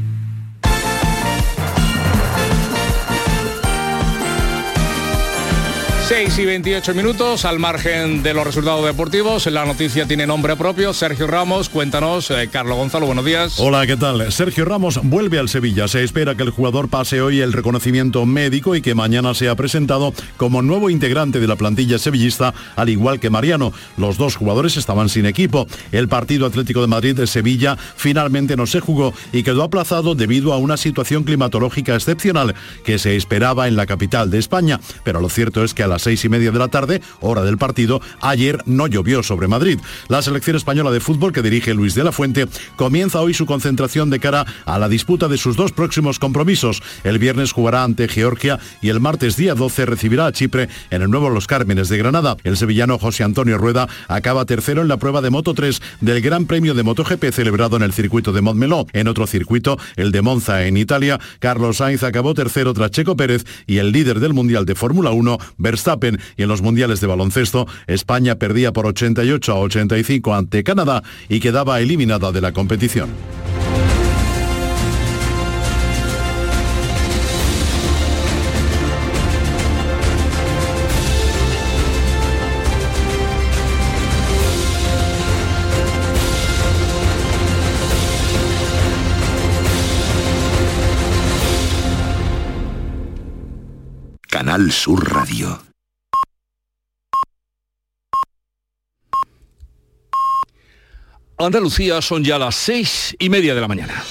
[6.13, 9.45] Seis y 28 minutos al margen de los resultados deportivos.
[9.45, 10.91] La noticia tiene nombre propio.
[10.93, 12.29] Sergio Ramos, cuéntanos.
[12.31, 13.57] Eh, Carlos Gonzalo, buenos días.
[13.61, 14.29] Hola, ¿qué tal?
[14.29, 15.87] Sergio Ramos vuelve al Sevilla.
[15.87, 20.13] Se espera que el jugador pase hoy el reconocimiento médico y que mañana sea presentado
[20.35, 23.71] como nuevo integrante de la plantilla sevillista, al igual que Mariano.
[23.95, 25.65] Los dos jugadores estaban sin equipo.
[25.93, 30.51] El partido Atlético de Madrid de Sevilla finalmente no se jugó y quedó aplazado debido
[30.51, 34.81] a una situación climatológica excepcional que se esperaba en la capital de España.
[35.05, 37.57] Pero lo cierto es que a las seis y media de la tarde, hora del
[37.57, 39.79] partido, ayer no llovió sobre Madrid.
[40.07, 44.09] La selección española de fútbol que dirige Luis de la Fuente comienza hoy su concentración
[44.09, 46.81] de cara a la disputa de sus dos próximos compromisos.
[47.03, 51.09] El viernes jugará ante Georgia y el martes día 12 recibirá a Chipre en el
[51.09, 52.37] nuevo Los Cármenes de Granada.
[52.43, 56.45] El sevillano José Antonio Rueda acaba tercero en la prueba de Moto 3 del Gran
[56.45, 58.87] Premio de MotoGP celebrado en el circuito de Montmeló.
[58.93, 63.45] En otro circuito, el de Monza en Italia, Carlos Sainz acabó tercero tras Checo Pérez
[63.67, 65.90] y el líder del Mundial de Fórmula 1, Verstappen.
[66.37, 71.39] Y en los Mundiales de baloncesto, España perdía por 88 a 85 ante Canadá y
[71.39, 73.09] quedaba eliminada de la competición.
[94.41, 95.70] Canal Sur Radio.
[101.45, 104.03] Andalucía son ya las seis y media de la mañana.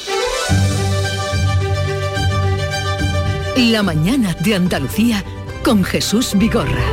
[3.57, 5.25] La mañana de Andalucía
[5.63, 6.85] con Jesús Vigorra.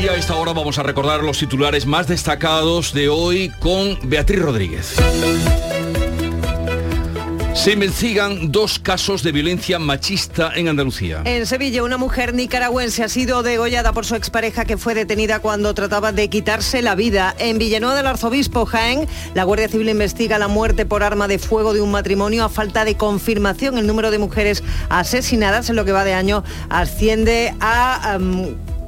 [0.00, 4.40] Y a esta hora vamos a recordar los titulares más destacados de hoy con Beatriz
[4.40, 4.96] Rodríguez.
[7.54, 11.22] Se investigan dos casos de violencia machista en Andalucía.
[11.24, 15.72] En Sevilla, una mujer nicaragüense ha sido degollada por su expareja que fue detenida cuando
[15.72, 17.34] trataba de quitarse la vida.
[17.38, 21.72] En Villanueva del Arzobispo Jaén, la Guardia Civil investiga la muerte por arma de fuego
[21.72, 23.78] de un matrimonio a falta de confirmación.
[23.78, 28.18] El número de mujeres asesinadas en lo que va de año asciende a...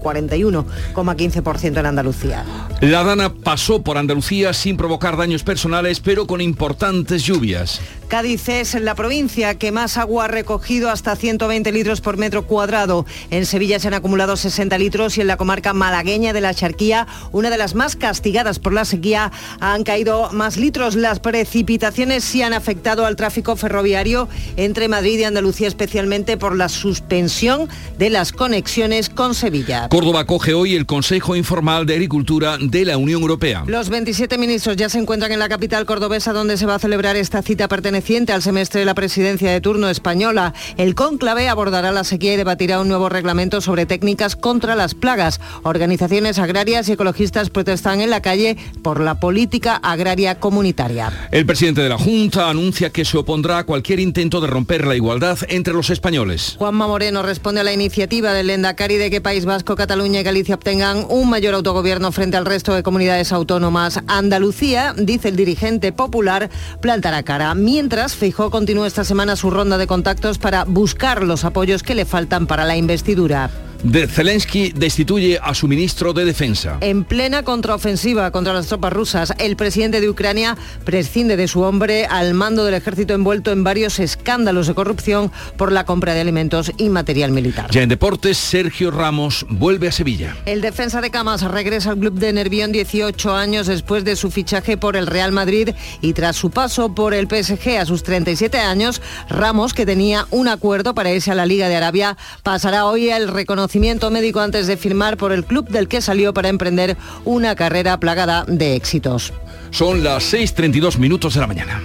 [0.07, 2.45] 41,15% en Andalucía.
[2.81, 7.81] La Dana pasó por Andalucía sin provocar daños personales, pero con importantes lluvias.
[8.09, 13.05] Cádiz es la provincia que más agua ha recogido hasta 120 litros por metro cuadrado.
[13.31, 17.09] En Sevilla se han acumulado 60 litros y en la comarca malagueña de la Charquía,
[17.33, 20.95] una de las más castigadas por la sequía, han caído más litros.
[20.95, 26.69] Las precipitaciones sí han afectado al tráfico ferroviario entre Madrid y Andalucía, especialmente por la
[26.69, 29.88] suspensión de las conexiones con Sevilla.
[29.97, 33.65] Córdoba acoge hoy el Consejo Informal de Agricultura de la Unión Europea.
[33.67, 37.17] Los 27 ministros ya se encuentran en la capital cordobesa donde se va a celebrar
[37.17, 40.53] esta cita perteneciente al semestre de la presidencia de turno española.
[40.77, 45.41] El cónclave abordará la sequía y debatirá un nuevo reglamento sobre técnicas contra las plagas.
[45.63, 51.11] Organizaciones agrarias y ecologistas protestan en la calle por la política agraria comunitaria.
[51.33, 54.95] El presidente de la Junta anuncia que se opondrá a cualquier intento de romper la
[54.95, 56.57] igualdad entre los españoles.
[56.59, 60.57] Juanma Moreno responde a la iniciativa del Endacari de que País Vasco, Cataluña y Galicia
[60.57, 64.01] obtengan un mayor autogobierno frente al resto de comunidades autónomas.
[64.09, 67.55] Andalucía, dice el dirigente popular, plantará cara.
[67.55, 72.05] Mientras, Feijó continúa esta semana su ronda de contactos para buscar los apoyos que le
[72.05, 73.49] faltan para la investidura.
[73.83, 76.79] De Zelensky destituye a su ministro de Defensa.
[76.81, 82.07] En plena contraofensiva contra las tropas rusas, el presidente de Ucrania prescinde de su hombre
[82.07, 86.73] al mando del ejército envuelto en varios escándalos de corrupción por la compra de alimentos
[86.79, 87.71] y material militar.
[87.71, 90.37] Ya en deportes, Sergio Ramos vuelve a Sevilla.
[90.47, 94.77] El defensa de Camas regresa al club de Nervión 18 años después de su fichaje
[94.77, 99.03] por el Real Madrid y tras su paso por el PSG a sus 37 años,
[99.29, 103.29] Ramos, que tenía un acuerdo para irse a la Liga de Arabia, pasará hoy el
[103.29, 103.66] reconocimiento
[104.11, 108.45] médico antes de firmar por el club del que salió para emprender una carrera plagada
[108.47, 109.33] de éxitos.
[109.71, 111.83] Son las 6.32 minutos de la mañana.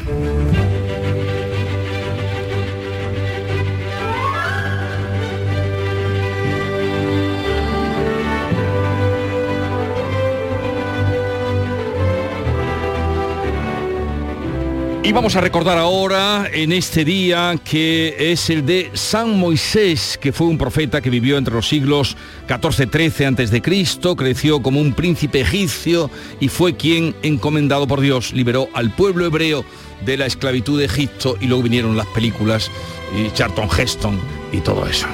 [15.03, 20.31] Y vamos a recordar ahora en este día que es el de San Moisés, que
[20.31, 22.15] fue un profeta que vivió entre los siglos
[22.47, 28.31] 14-13 antes de Cristo, creció como un príncipe egipcio y fue quien, encomendado por Dios,
[28.33, 29.65] liberó al pueblo hebreo
[30.05, 32.69] de la esclavitud de Egipto y luego vinieron las películas
[33.17, 34.19] y Charlton Heston
[34.51, 35.07] y todo eso.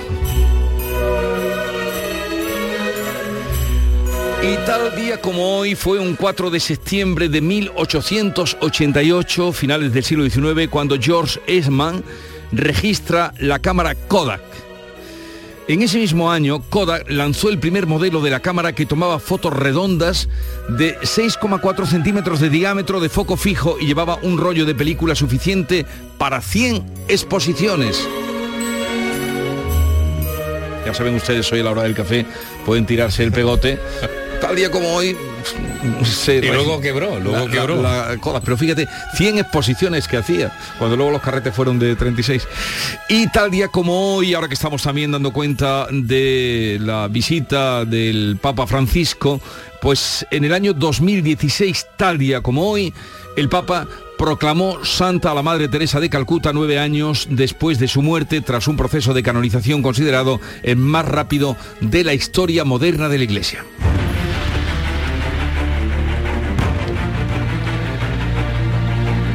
[4.43, 10.29] Y tal día como hoy fue un 4 de septiembre de 1888, finales del siglo
[10.29, 12.03] XIX, cuando George Eastman
[12.51, 14.41] registra la cámara Kodak.
[15.67, 19.51] En ese mismo año, Kodak lanzó el primer modelo de la cámara que tomaba fotos
[19.51, 20.29] redondas
[20.69, 25.85] de 6,4 centímetros de diámetro de foco fijo y llevaba un rollo de película suficiente
[26.19, 28.07] para 100 exposiciones.
[30.85, 32.25] Ya saben ustedes, hoy a la hora del café
[32.65, 33.77] pueden tirarse el pegote
[34.41, 35.15] tal día como hoy
[36.03, 37.81] se Y luego quebró, luego la- quebró.
[37.81, 38.41] la- la cola.
[38.41, 42.47] pero fíjate 100 exposiciones que hacía cuando luego los carretes fueron de 36
[43.09, 48.37] y tal día como hoy ahora que estamos también dando cuenta de la visita del
[48.41, 49.39] Papa Francisco
[49.81, 52.93] pues en el año 2016 tal día como hoy
[53.37, 58.01] el Papa proclamó santa a la Madre Teresa de Calcuta nueve años después de su
[58.01, 63.17] muerte tras un proceso de canonización considerado el más rápido de la historia moderna de
[63.19, 63.63] la Iglesia.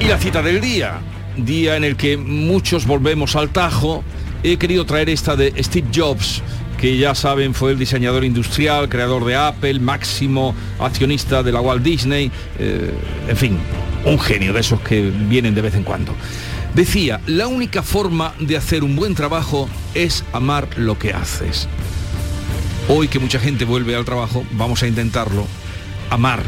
[0.03, 1.01] Y la cita del día,
[1.37, 4.03] día en el que muchos volvemos al tajo,
[4.43, 6.43] he querido traer esta de Steve Jobs,
[6.77, 11.85] que ya saben fue el diseñador industrial, creador de Apple, máximo accionista de la Walt
[11.85, 12.93] Disney, eh,
[13.29, 13.59] en fin,
[14.05, 16.17] un genio de esos que vienen de vez en cuando.
[16.75, 21.69] Decía, la única forma de hacer un buen trabajo es amar lo que haces.
[22.89, 25.47] Hoy que mucha gente vuelve al trabajo, vamos a intentarlo,
[26.11, 26.43] amar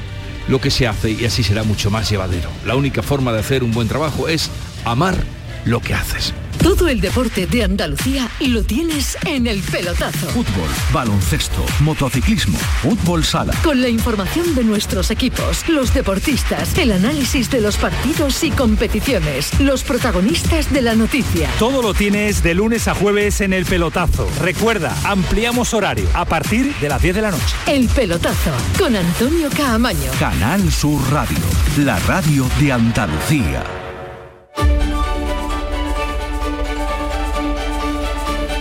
[0.48, 2.50] lo que se hace y así será mucho más llevadero.
[2.66, 4.50] La única forma de hacer un buen trabajo es
[4.84, 5.16] amar
[5.64, 6.34] lo que haces.
[6.62, 10.28] Todo el deporte de Andalucía lo tienes en el pelotazo.
[10.28, 13.54] Fútbol, baloncesto, motociclismo, fútbol sala.
[13.62, 19.58] Con la información de nuestros equipos, los deportistas, el análisis de los partidos y competiciones,
[19.60, 21.50] los protagonistas de la noticia.
[21.58, 24.28] Todo lo tienes de lunes a jueves en el pelotazo.
[24.40, 27.54] Recuerda, ampliamos horario a partir de las 10 de la noche.
[27.66, 30.10] El pelotazo con Antonio Caamaño.
[30.18, 31.38] Canal Sur Radio,
[31.78, 33.83] la radio de Andalucía.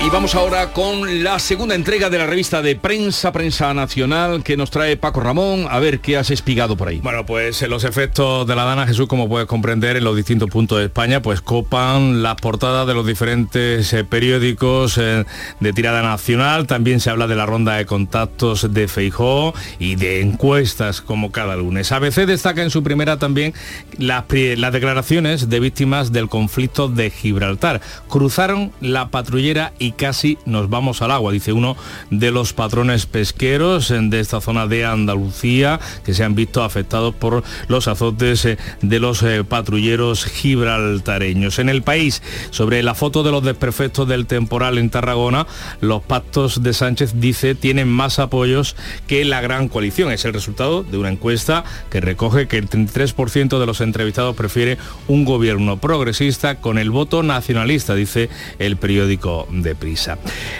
[0.06, 4.58] Y vamos ahora con la segunda entrega de la revista de prensa, Prensa Nacional, que
[4.58, 5.66] nos trae Paco Ramón.
[5.70, 7.00] A ver qué has espigado por ahí.
[7.00, 10.80] Bueno, pues los efectos de la Dana Jesús, como puedes comprender, en los distintos puntos
[10.80, 15.24] de España, pues copan las portadas de los diferentes eh, periódicos eh,
[15.62, 16.68] de tirada nacional.
[16.68, 21.56] También se habla de la ronda de contactos de Feijó y de encuestas como cada
[21.56, 21.94] lunes.
[21.94, 23.54] ABC destaca en su primera también
[23.98, 24.26] las,
[24.58, 27.80] las declaraciones de víctimas del conflicto de Gibraltar.
[28.10, 31.76] Cruzaron la patrullera y casi nos vamos al agua, dice uno
[32.10, 37.14] de los patrones pesqueros eh, de esta zona de Andalucía que se han visto afectados
[37.16, 41.60] por los azotes eh, de los eh, patrulleros gibraltareños.
[41.60, 45.48] En el país, sobre la foto de los desperfectos del temporal en Tarragona,
[45.82, 48.76] los pactos de Sánchez dice tienen más apoyos
[49.08, 50.12] que la gran coalición.
[50.12, 54.78] Es el resultado de una encuesta que recoge que el 33% de los entrevistados prefiere
[55.08, 58.30] un gobierno progresista con el voto nacionalista, dice
[58.60, 59.76] el periódico de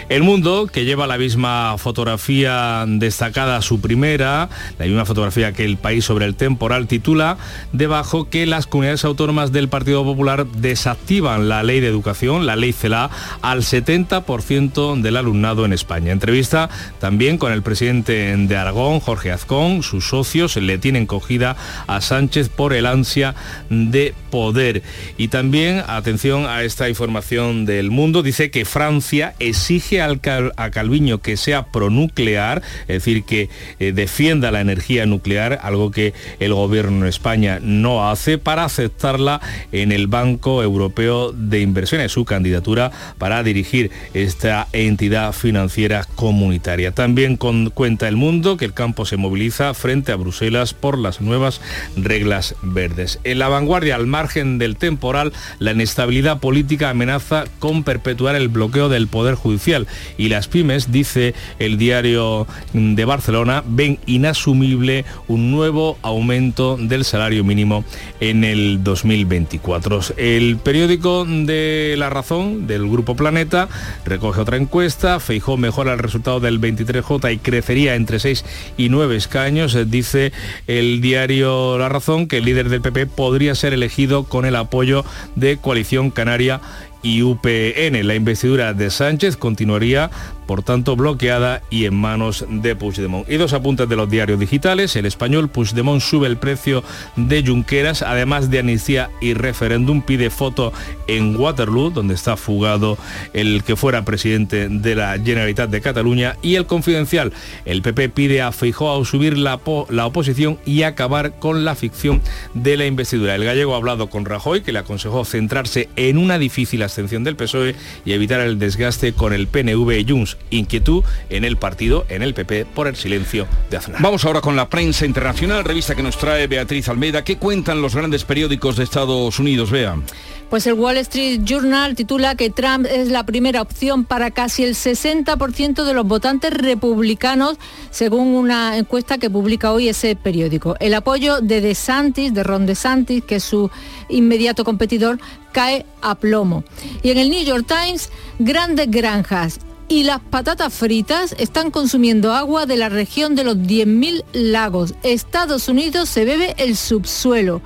[0.08, 4.48] El mundo, que lleva la misma fotografía destacada, su primera,
[4.78, 7.38] la misma fotografía que el país sobre el temporal, titula
[7.72, 12.72] debajo que las comunidades autónomas del Partido Popular desactivan la ley de educación, la ley
[12.72, 13.10] CELA,
[13.40, 16.12] al 70% del alumnado en España.
[16.12, 16.68] Entrevista
[17.00, 21.56] también con el presidente de Aragón, Jorge Azcón, sus socios le tienen cogida
[21.86, 23.34] a Sánchez por el ansia
[23.70, 24.82] de poder.
[25.16, 30.70] Y también, atención a esta información del mundo, dice que Francia exige al Cal- a
[30.70, 33.48] Calviño que sea pronuclear, es decir, que
[33.78, 39.40] eh, defienda la energía nuclear, algo que el gobierno de España no hace, para aceptarla
[39.72, 46.92] en el Banco Europeo de Inversiones, su candidatura para dirigir esta entidad financiera comunitaria.
[46.92, 51.20] También con, cuenta el mundo que el campo se moviliza frente a Bruselas por las
[51.20, 51.60] nuevas
[51.96, 53.20] reglas verdes.
[53.24, 58.88] En la vanguardia, al margen del temporal, la inestabilidad política amenaza con perpetuar el bloqueo
[58.94, 59.86] del Poder Judicial.
[60.16, 67.44] Y las pymes, dice el diario de Barcelona, ven inasumible un nuevo aumento del salario
[67.44, 67.84] mínimo
[68.20, 70.00] en el 2024.
[70.16, 73.68] El periódico de La Razón del Grupo Planeta
[74.04, 78.44] recoge otra encuesta, Feijó mejora el resultado del 23J y crecería entre 6
[78.76, 80.32] y 9 escaños, dice
[80.66, 85.04] el diario La Razón que el líder del PP podría ser elegido con el apoyo
[85.34, 86.60] de Coalición Canaria
[87.04, 88.04] y UPN.
[88.04, 90.10] La investidura de Sánchez continuaría,
[90.46, 93.28] por tanto, bloqueada y en manos de Puigdemont.
[93.30, 94.96] Y dos apuntes de los diarios digitales.
[94.96, 96.82] El español Puigdemont sube el precio
[97.16, 100.72] de Junqueras, además de amnistía y referéndum, pide foto
[101.06, 102.98] en Waterloo, donde está fugado
[103.32, 106.36] el que fuera presidente de la Generalitat de Cataluña.
[106.42, 107.32] Y el confidencial,
[107.64, 112.20] el PP pide a Feijóo subir la, la oposición y acabar con la ficción
[112.54, 113.34] de la investidura.
[113.34, 117.36] El gallego ha hablado con Rajoy, que le aconsejó centrarse en una difícil abstención del
[117.36, 117.74] PSOE
[118.04, 120.33] y evitar el desgaste con el PNV y Junts.
[120.50, 124.00] Inquietud en el partido, en el PP, por el silencio de Aznar.
[124.00, 127.24] Vamos ahora con la prensa internacional, revista que nos trae Beatriz Almeida.
[127.24, 129.70] ¿Qué cuentan los grandes periódicos de Estados Unidos?
[129.70, 130.04] Vean.
[130.50, 134.74] Pues el Wall Street Journal titula que Trump es la primera opción para casi el
[134.74, 137.56] 60% de los votantes republicanos,
[137.90, 140.76] según una encuesta que publica hoy ese periódico.
[140.78, 143.70] El apoyo de DeSantis, de Ron DeSantis, que es su
[144.08, 145.18] inmediato competidor,
[145.50, 146.62] cae a plomo.
[147.02, 149.58] Y en el New York Times, grandes granjas
[149.88, 154.94] y las patatas fritas están consumiendo agua de la región de los 10.000 lagos.
[155.02, 157.60] Estados Unidos se bebe el subsuelo.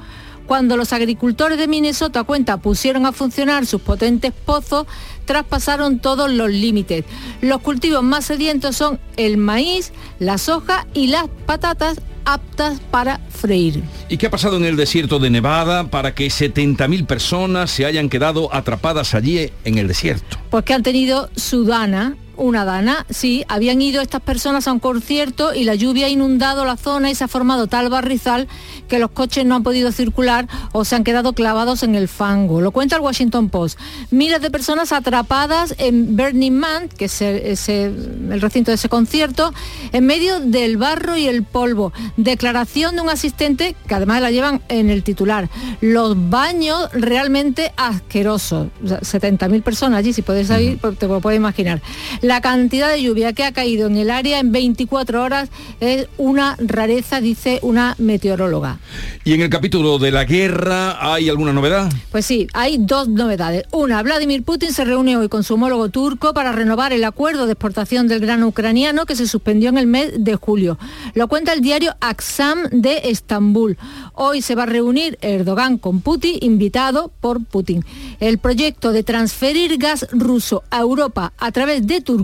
[0.48, 4.86] Cuando los agricultores de Minnesota cuenta pusieron a funcionar sus potentes pozos,
[5.26, 7.04] traspasaron todos los límites.
[7.42, 13.82] Los cultivos más sedientos son el maíz, la soja y las patatas aptas para freír.
[14.08, 18.08] ¿Y qué ha pasado en el desierto de Nevada para que 70.000 personas se hayan
[18.08, 20.38] quedado atrapadas allí en el desierto?
[20.48, 24.78] Pues que han tenido su dana, una dana, sí, habían ido estas personas a un
[24.78, 28.48] concierto y la lluvia ha inundado la zona y se ha formado tal barrizal
[28.88, 32.60] que los coches no han podido circular o se han quedado clavados en el fango.
[32.60, 33.78] Lo cuenta el Washington Post.
[34.10, 38.88] Miles de personas atrapadas en Burning Man, que es el, ese- el recinto de ese
[38.88, 39.52] concierto,
[39.92, 41.92] en medio del barro y el polvo.
[42.16, 45.48] Declaración de un asistente que además la llevan en el titular.
[45.80, 48.68] Los baños realmente asquerosos.
[48.84, 51.80] O sea, 70.000 personas allí, si puedes salir, pues te lo puedes imaginar.
[52.28, 55.48] La cantidad de lluvia que ha caído en el área en 24 horas
[55.80, 58.80] es una rareza, dice una meteoróloga.
[59.24, 61.90] ¿Y en el capítulo de la guerra hay alguna novedad?
[62.10, 63.64] Pues sí, hay dos novedades.
[63.72, 67.52] Una, Vladimir Putin se reúne hoy con su homólogo turco para renovar el acuerdo de
[67.52, 70.78] exportación del grano ucraniano que se suspendió en el mes de julio.
[71.14, 73.78] Lo cuenta el diario Aksam de Estambul.
[74.12, 77.86] Hoy se va a reunir Erdogan con Putin, invitado por Putin.
[78.20, 82.17] El proyecto de transferir gas ruso a Europa a través de Turquía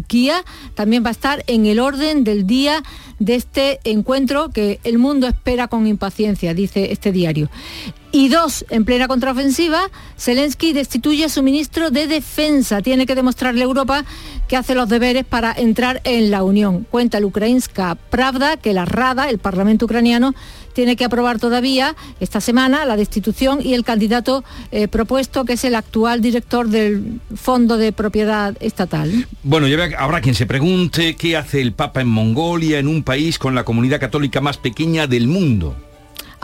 [0.74, 2.82] también va a estar en el orden del día
[3.18, 7.48] de este encuentro que el mundo espera con impaciencia, dice este diario.
[8.12, 12.80] Y dos, en plena contraofensiva, Zelensky destituye a su ministro de Defensa.
[12.80, 14.04] Tiene que demostrarle a Europa
[14.46, 16.86] que hace los deberes para entrar en la Unión.
[16.88, 20.32] Cuenta el Ukrainska Pravda que la Rada, el Parlamento ucraniano,
[20.74, 25.64] tiene que aprobar todavía esta semana la destitución y el candidato eh, propuesto, que es
[25.64, 29.26] el actual director del Fondo de Propiedad Estatal.
[29.42, 33.38] Bueno, ya habrá quien se pregunte qué hace el Papa en Mongolia, en un país
[33.38, 35.74] con la comunidad católica más pequeña del mundo.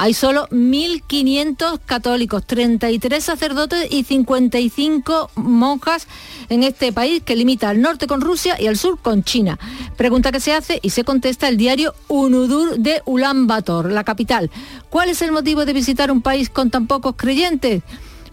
[0.03, 6.07] Hay solo 1.500 católicos, 33 sacerdotes y 55 monjas
[6.49, 9.59] en este país que limita al norte con Rusia y al sur con China.
[9.99, 14.51] Pregunta que se hace y se contesta el diario Unudur de Ulan Bator, la capital.
[14.89, 17.83] ¿Cuál es el motivo de visitar un país con tan pocos creyentes?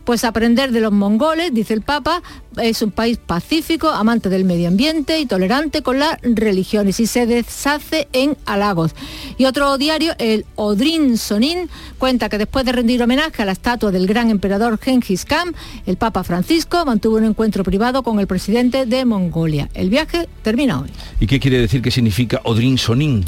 [0.08, 2.24] Pues aprender de los mongoles, dice el Papa,
[2.56, 7.26] es un país pacífico, amante del medio ambiente y tolerante con las religiones y se
[7.26, 8.96] deshace en halagos.
[9.38, 13.92] Y otro diario, el Odrin Sonin, cuenta que después de rendir homenaje a la estatua
[13.92, 15.54] del gran emperador Genghis Khan,
[15.86, 19.68] el Papa Francisco mantuvo un encuentro privado con el presidente de Mongolia.
[19.74, 20.90] El viaje termina hoy.
[21.20, 23.26] ¿Y qué quiere decir que significa Odrin Sonin?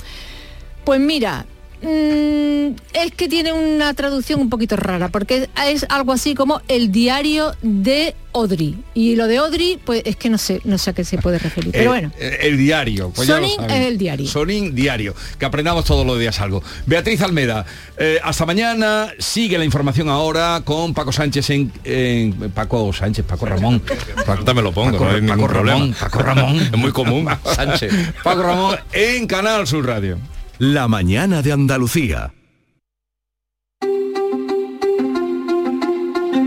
[0.86, 1.46] Pues mira,
[1.82, 6.92] mm, es que tiene una traducción un poquito rara, porque es algo así como el
[6.92, 8.78] diario de Odri.
[8.94, 11.40] Y lo de Odri, pues es que no sé, no sé a qué se puede
[11.40, 11.72] referir.
[11.72, 12.12] Pero bueno.
[12.20, 13.12] El, diario.
[13.16, 14.28] pues Sonin es el diario.
[14.28, 15.16] Sonin diario.
[15.40, 16.62] Que aprendamos todos los días algo.
[16.86, 17.66] Beatriz Almeda,
[17.98, 19.12] eh, hasta mañana.
[19.18, 23.82] Sigue la información ahora con Paco Sánchez en, en- Paco Sánchez, Paco Ramón.
[24.26, 25.96] Paco, me lo pongo, Paco, no hay Paco ningún Ramón, problema.
[26.00, 26.58] Paco Ramón.
[26.62, 27.94] Es muy común, Sánchez.
[28.24, 30.18] Paco Ramón en Canal Sur Radio.
[30.60, 32.34] La mañana de Andalucía.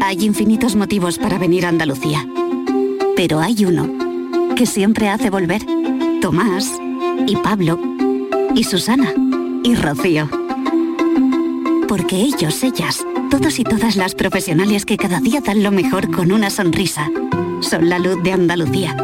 [0.03, 2.29] Hay infinitos motivos para venir a Andalucía.
[3.17, 3.89] Pero hay uno
[4.55, 5.63] que siempre hace volver.
[6.21, 6.71] Tomás
[7.27, 7.81] y Pablo
[8.55, 9.15] y Susana
[9.65, 10.29] y Rocío.
[11.89, 16.33] Porque ellos, ellas, todos y todas las profesionales que cada día dan lo mejor con
[16.33, 17.11] una sonrisa,
[17.61, 18.95] son la luz de Andalucía.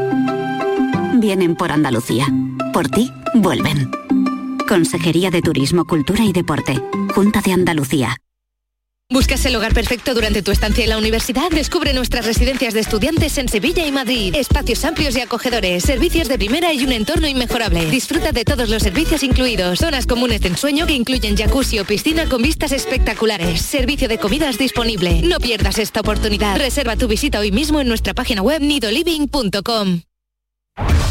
[1.14, 2.26] Vienen por Andalucía.
[2.74, 3.90] Por ti, vuelven.
[4.68, 6.74] Consejería de Turismo, Cultura y Deporte.
[7.14, 8.16] Junta de Andalucía.
[9.10, 11.50] ¿Buscas el hogar perfecto durante tu estancia en la universidad?
[11.50, 14.34] Descubre nuestras residencias de estudiantes en Sevilla y Madrid.
[14.34, 17.86] Espacios amplios y acogedores, servicios de primera y un entorno inmejorable.
[17.86, 19.78] Disfruta de todos los servicios incluidos.
[19.78, 23.62] Zonas comunes de ensueño que incluyen jacuzzi o piscina con vistas espectaculares.
[23.62, 25.22] Servicio de comidas disponible.
[25.22, 26.58] No pierdas esta oportunidad.
[26.58, 30.02] Reserva tu visita hoy mismo en nuestra página web nidoliving.com.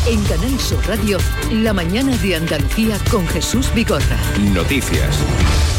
[0.07, 1.17] En Canal Sur Radio,
[1.51, 4.17] la mañana de Andalucía con Jesús Vigorra.
[4.53, 5.21] Noticias.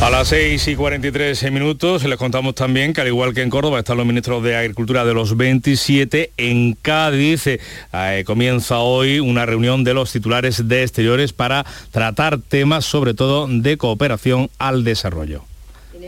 [0.03, 3.79] A las 6 y 43 minutos les contamos también que al igual que en Córdoba
[3.79, 9.83] están los ministros de Agricultura de los 27, en Cádiz eh, comienza hoy una reunión
[9.83, 15.48] de los titulares de exteriores para tratar temas sobre todo de cooperación al desarrollo.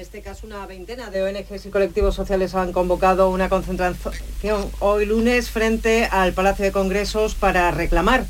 [0.00, 5.50] Este caso una veintena de ONGs y colectivos sociales han convocado una concentración hoy lunes
[5.50, 8.24] frente al Palacio de Congresos para reclamar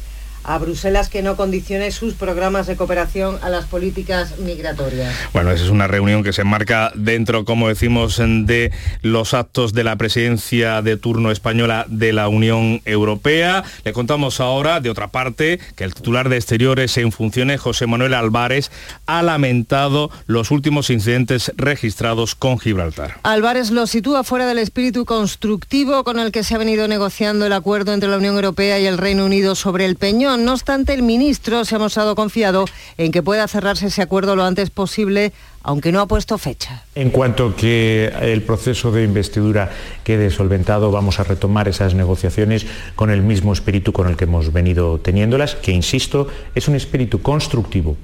[0.44, 5.14] a Bruselas que no condicione sus programas de cooperación a las políticas migratorias.
[5.32, 8.72] Bueno, esa es una reunión que se enmarca dentro, como decimos, de
[9.02, 13.64] los actos de la presidencia de turno española de la Unión Europea.
[13.84, 18.14] Le contamos ahora, de otra parte, que el titular de Exteriores en funciones, José Manuel
[18.14, 18.70] Álvarez,
[19.06, 23.18] ha lamentado los últimos incidentes registrados con Gibraltar.
[23.22, 27.52] Álvarez lo sitúa fuera del espíritu constructivo con el que se ha venido negociando el
[27.52, 30.29] acuerdo entre la Unión Europea y el Reino Unido sobre el Peñón.
[30.36, 32.64] No obstante, el ministro se ha mostrado confiado
[32.98, 36.84] en que pueda cerrarse ese acuerdo lo antes posible, aunque no ha puesto fecha.
[36.94, 39.70] En cuanto que el proceso de investidura
[40.04, 42.66] quede solventado, vamos a retomar esas negociaciones
[42.96, 47.22] con el mismo espíritu con el que hemos venido teniéndolas, que insisto, es un espíritu
[47.22, 47.96] constructivo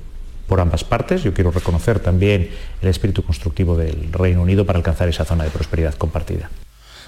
[0.46, 1.22] por ambas partes.
[1.22, 2.50] Yo quiero reconocer también
[2.82, 6.50] el espíritu constructivo del Reino Unido para alcanzar esa zona de prosperidad compartida.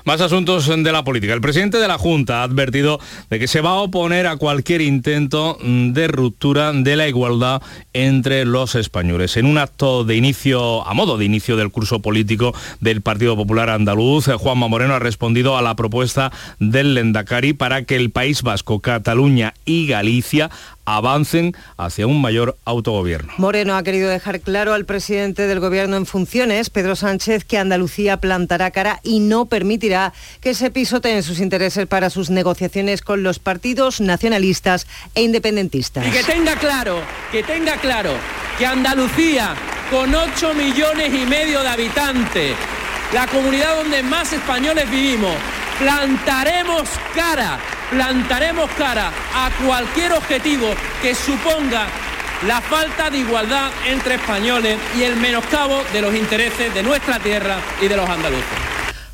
[0.05, 1.35] Más asuntos de la política.
[1.35, 4.81] El presidente de la Junta ha advertido de que se va a oponer a cualquier
[4.81, 9.37] intento de ruptura de la igualdad entre los españoles.
[9.37, 13.71] En un acto de inicio, a modo de inicio del curso político del Partido Popular
[13.71, 18.81] Andaluz, Juanma Moreno ha respondido a la propuesta del Lendakari para que el País Vasco,
[18.81, 20.51] Cataluña y Galicia
[20.97, 23.33] avancen hacia un mayor autogobierno.
[23.37, 28.19] Moreno ha querido dejar claro al presidente del gobierno en funciones, Pedro Sánchez, que Andalucía
[28.19, 33.39] plantará cara y no permitirá que se pisoteen sus intereses para sus negociaciones con los
[33.39, 36.07] partidos nacionalistas e independentistas.
[36.07, 38.13] Y que tenga claro, que tenga claro
[38.57, 39.55] que Andalucía,
[39.91, 42.57] con 8 millones y medio de habitantes,
[43.13, 45.35] la comunidad donde más españoles vivimos,
[45.79, 47.59] plantaremos cara
[47.91, 51.87] plantaremos cara a cualquier objetivo que suponga
[52.47, 57.59] la falta de igualdad entre españoles y el menoscabo de los intereses de nuestra tierra
[57.81, 58.68] y de los andaluces.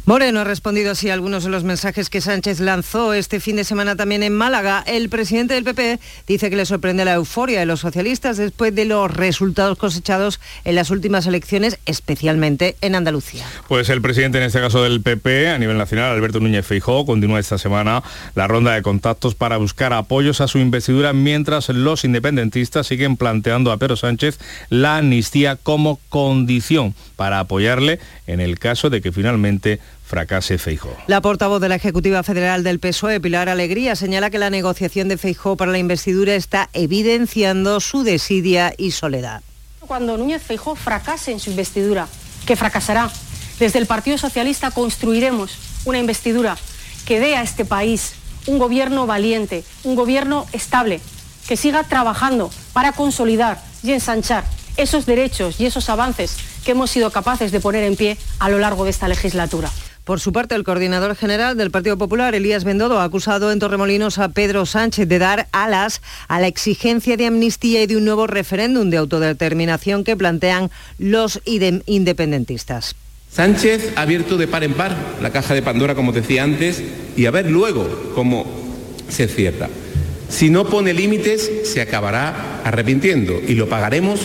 [0.07, 3.65] Moreno ha respondido así a algunos de los mensajes que Sánchez lanzó este fin de
[3.65, 4.85] semana también en Málaga.
[4.87, 8.85] El presidente del PP dice que le sorprende la euforia de los socialistas después de
[8.85, 13.47] los resultados cosechados en las últimas elecciones, especialmente en Andalucía.
[13.67, 17.41] Pues el presidente, en este caso del PP, a nivel nacional, Alberto Núñez Feijóo, continúa
[17.41, 18.03] esta semana
[18.35, 23.73] la ronda de contactos para buscar apoyos a su investidura, mientras los independentistas siguen planteando
[23.73, 24.39] a Pedro Sánchez
[24.69, 29.81] la amnistía como condición para apoyarle en el caso de que finalmente
[30.15, 30.97] fracase Feijó.
[31.09, 35.19] La portavoz de la Ejecutiva Federal del PSOE, Pilar Alegría, señala que la negociación de
[35.19, 39.43] Feijó para la investidura está evidenciando su desidia y soledad.
[39.81, 42.07] Cuando Núñez Feijó fracase en su investidura,
[42.47, 43.11] que fracasará,
[43.59, 46.57] desde el Partido Socialista construiremos una investidura
[47.07, 48.13] que dé a este país
[48.47, 51.01] un gobierno valiente, un gobierno estable,
[51.49, 54.45] que siga trabajando para consolidar y ensanchar
[54.77, 58.61] esos derechos y esos avances que hemos sido capaces de poner en pie a lo
[58.61, 59.71] largo de esta legislatura.
[60.05, 64.19] Por su parte, el coordinador general del Partido Popular, Elías Bendodo, ha acusado en Torremolinos
[64.19, 68.27] a Pedro Sánchez de dar alas a la exigencia de amnistía y de un nuevo
[68.27, 72.97] referéndum de autodeterminación que plantean los independentistas.
[73.31, 76.83] Sánchez ha abierto de par en par la caja de Pandora, como decía antes,
[77.17, 78.45] y a ver luego cómo
[79.09, 79.71] se cierra.
[80.29, 84.21] Si no pone límites, se acabará arrepintiendo y lo pagaremos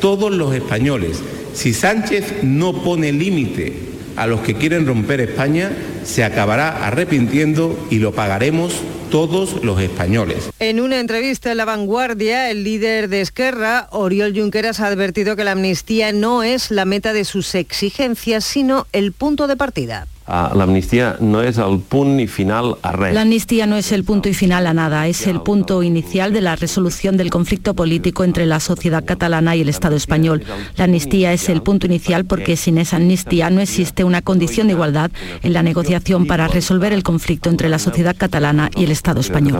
[0.00, 1.20] todos los españoles.
[1.52, 3.87] Si Sánchez no pone límite
[4.22, 5.70] a los que quieren romper España,
[6.04, 8.74] se acabará arrepintiendo y lo pagaremos
[9.10, 10.50] todos los españoles.
[10.58, 15.44] En una entrevista en La Vanguardia, el líder de Esquerra, Oriol Junqueras, ha advertido que
[15.44, 20.06] la amnistía no es la meta de sus exigencias, sino el punto de partida.
[20.28, 23.14] La amnistía no es el punto y final a res.
[23.14, 26.42] La amnistía no es el punto y final a nada, es el punto inicial de
[26.42, 30.44] la resolución del conflicto político entre la sociedad catalana y el Estado español.
[30.76, 34.74] La amnistía es el punto inicial porque sin esa amnistía no existe una condición de
[34.74, 35.10] igualdad
[35.42, 39.56] en la negociación para resolver el conflicto entre la sociedad catalana y el Estado español.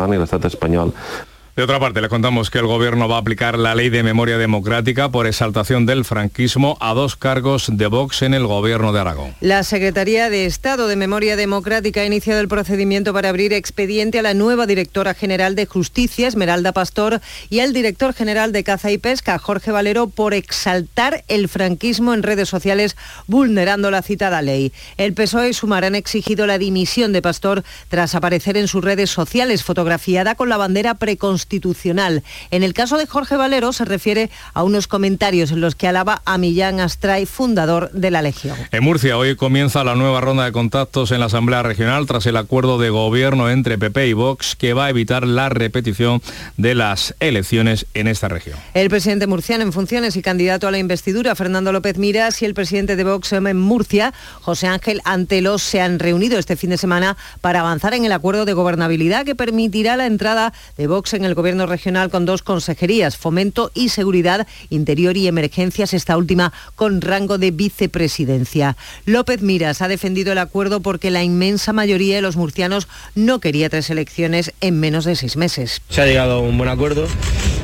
[1.59, 4.39] De otra parte, le contamos que el Gobierno va a aplicar la ley de memoria
[4.39, 9.35] democrática por exaltación del franquismo a dos cargos de Vox en el Gobierno de Aragón.
[9.41, 14.23] La Secretaría de Estado de Memoria Democrática ha iniciado el procedimiento para abrir expediente a
[14.23, 18.99] la nueva directora general de Justicia, Esmeralda Pastor, y al director general de Caza y
[18.99, 22.97] Pesca, Jorge Valero, por exaltar el franquismo en redes sociales,
[23.27, 24.73] vulnerando la citada ley.
[24.97, 29.11] El PSOE y Sumar han exigido la dimisión de Pastor tras aparecer en sus redes
[29.11, 32.23] sociales fotografiada con la bandera preconstitucional inconstitucional.
[32.51, 36.23] En el caso de Jorge Valero se refiere a unos comentarios en los que alaba
[36.25, 38.57] a Millán Astray, fundador de la Legión.
[38.71, 42.37] En Murcia hoy comienza la nueva ronda de contactos en la Asamblea Regional tras el
[42.37, 46.21] acuerdo de gobierno entre PP y Vox que va a evitar la repetición
[46.57, 48.59] de las elecciones en esta región.
[48.75, 52.55] El presidente murciano en funciones y candidato a la investidura, Fernando López Miras, y el
[52.55, 57.17] presidente de Vox en Murcia, José Ángel Antelos, se han reunido este fin de semana
[57.41, 61.35] para avanzar en el acuerdo de gobernabilidad que permitirá la entrada de Vox en el
[61.39, 67.39] gobierno regional con dos consejerías, fomento y seguridad, interior y emergencias, esta última con rango
[67.39, 68.77] de vicepresidencia.
[69.07, 73.71] López Miras ha defendido el acuerdo porque la inmensa mayoría de los murcianos no quería
[73.71, 75.81] tres elecciones en menos de seis meses.
[75.91, 77.07] Se ha llegado a un buen acuerdo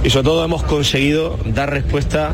[0.04, 2.32] y sobre todo hemos conseguido dar respuesta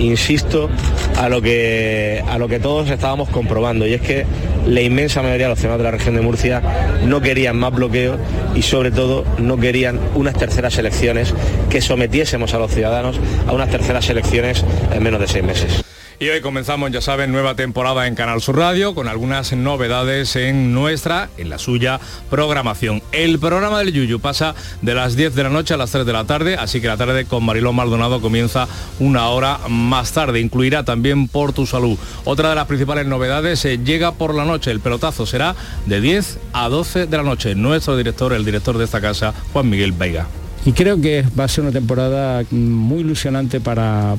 [0.00, 0.68] insisto,
[1.16, 4.24] a lo que a lo que todos estábamos comprobando y es que
[4.66, 6.62] la inmensa mayoría de los ciudadanos de la región de Murcia
[7.06, 8.16] no querían más bloqueo
[8.54, 11.34] y sobre todo no querían unas terceras elecciones
[11.68, 15.89] que sometiésemos a los ciudadanos a unas terceras elecciones en menos de seis meses.
[16.22, 20.74] Y hoy comenzamos, ya saben, nueva temporada en Canal Sur Radio con algunas novedades en
[20.74, 21.98] nuestra, en la suya
[22.28, 23.02] programación.
[23.10, 26.12] El programa del Yuyu pasa de las 10 de la noche a las 3 de
[26.12, 28.68] la tarde, así que la tarde con Mariló Maldonado comienza
[28.98, 30.40] una hora más tarde.
[30.40, 31.98] Incluirá también Por tu Salud.
[32.26, 34.70] Otra de las principales novedades eh, llega por la noche.
[34.72, 35.56] El pelotazo será
[35.86, 37.54] de 10 a 12 de la noche.
[37.54, 40.26] Nuestro director, el director de esta casa, Juan Miguel Veiga
[40.64, 44.16] y creo que va a ser una temporada muy ilusionante para,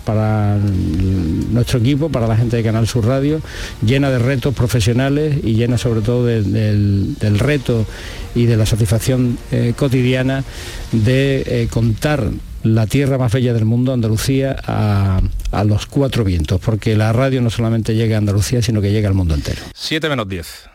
[1.51, 3.41] nuestro equipo, para la gente de Canal Sur Radio,
[3.85, 7.85] llena de retos profesionales y llena sobre todo del, reto
[8.33, 10.43] y de la satisfacción eh, cotidiana
[10.91, 12.29] de eh, contar
[12.63, 15.21] la tierra más bella del mundo, Andalucía, a,
[15.51, 19.07] a, los cuatro vientos, porque la radio no solamente llega a Andalucía, sino que llega
[19.07, 19.61] al mundo entero.
[19.73, 20.70] 7 menos 10.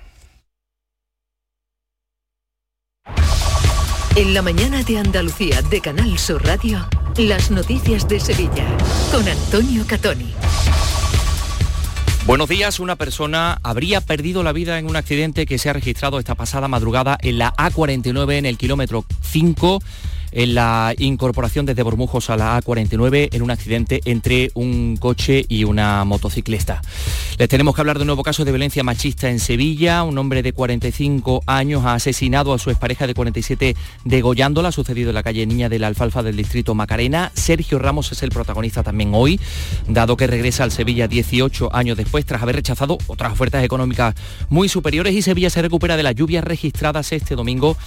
[4.16, 6.88] En la mañana de Andalucía de Canal Sur Radio,
[7.18, 8.66] las noticias de Sevilla
[9.12, 10.32] con Antonio Catoni.
[12.26, 16.18] Buenos días, una persona habría perdido la vida en un accidente que se ha registrado
[16.18, 19.82] esta pasada madrugada en la A49 en el kilómetro 5
[20.36, 25.64] en la incorporación desde Bormujos a la A49 en un accidente entre un coche y
[25.64, 26.82] una motociclista.
[27.38, 30.02] Les tenemos que hablar de un nuevo caso de violencia machista en Sevilla.
[30.02, 34.72] Un hombre de 45 años ha asesinado a su expareja de 47 degollándola.
[34.72, 37.32] Sucedido en la calle Niña de la Alfalfa del distrito Macarena.
[37.32, 39.40] Sergio Ramos es el protagonista también hoy,
[39.88, 44.14] dado que regresa al Sevilla 18 años después tras haber rechazado otras ofertas económicas
[44.50, 47.78] muy superiores y Sevilla se recupera de las lluvias registradas este domingo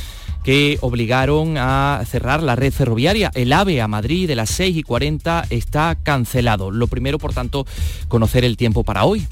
[0.44, 3.32] que obligaron a cerrar la red ferroviaria.
[3.34, 6.72] El AVE a Madrid de las 6 y 40 está cancelado.
[6.72, 7.66] Lo primero, por tanto,
[8.08, 9.28] conocer el tiempo para hoy.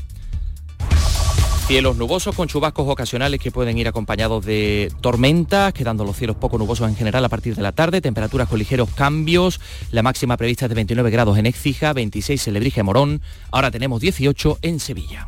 [1.68, 6.58] Cielos nubosos con chubascos ocasionales que pueden ir acompañados de tormentas, quedando los cielos poco
[6.58, 9.60] nubosos en general a partir de la tarde, temperaturas con ligeros cambios,
[9.92, 13.70] la máxima prevista es de 29 grados en Écija, 26 en Lebrija y Morón, ahora
[13.70, 15.28] tenemos 18 en Sevilla.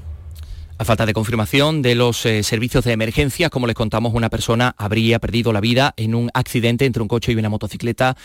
[0.81, 4.73] A falta de confirmación de los eh, servicios de emergencia, como les contamos, una persona
[4.79, 8.17] habría perdido la vida en un accidente entre un coche y una motocicleta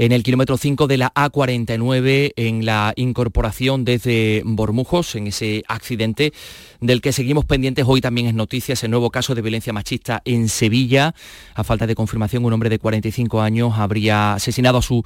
[0.00, 6.32] en el kilómetro 5 de la A49 en la incorporación desde Bormujos, en ese accidente
[6.80, 7.84] del que seguimos pendientes.
[7.86, 11.14] Hoy también es noticias el nuevo caso de violencia machista en Sevilla.
[11.54, 15.02] A falta de confirmación, un hombre de 45 años habría asesinado a su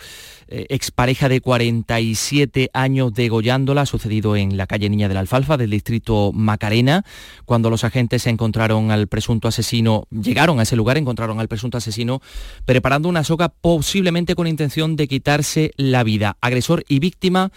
[0.46, 5.70] eh, expareja de 47 años degollándola, sucedido en la calle Niña de la Alfalfa del
[5.70, 7.04] distrito Macarena,
[7.46, 12.22] cuando los agentes encontraron al presunto asesino, llegaron a ese lugar, encontraron al presunto asesino
[12.64, 16.36] preparando una soga posiblemente con intención de quitarse la vida.
[16.40, 17.50] Agresor y víctima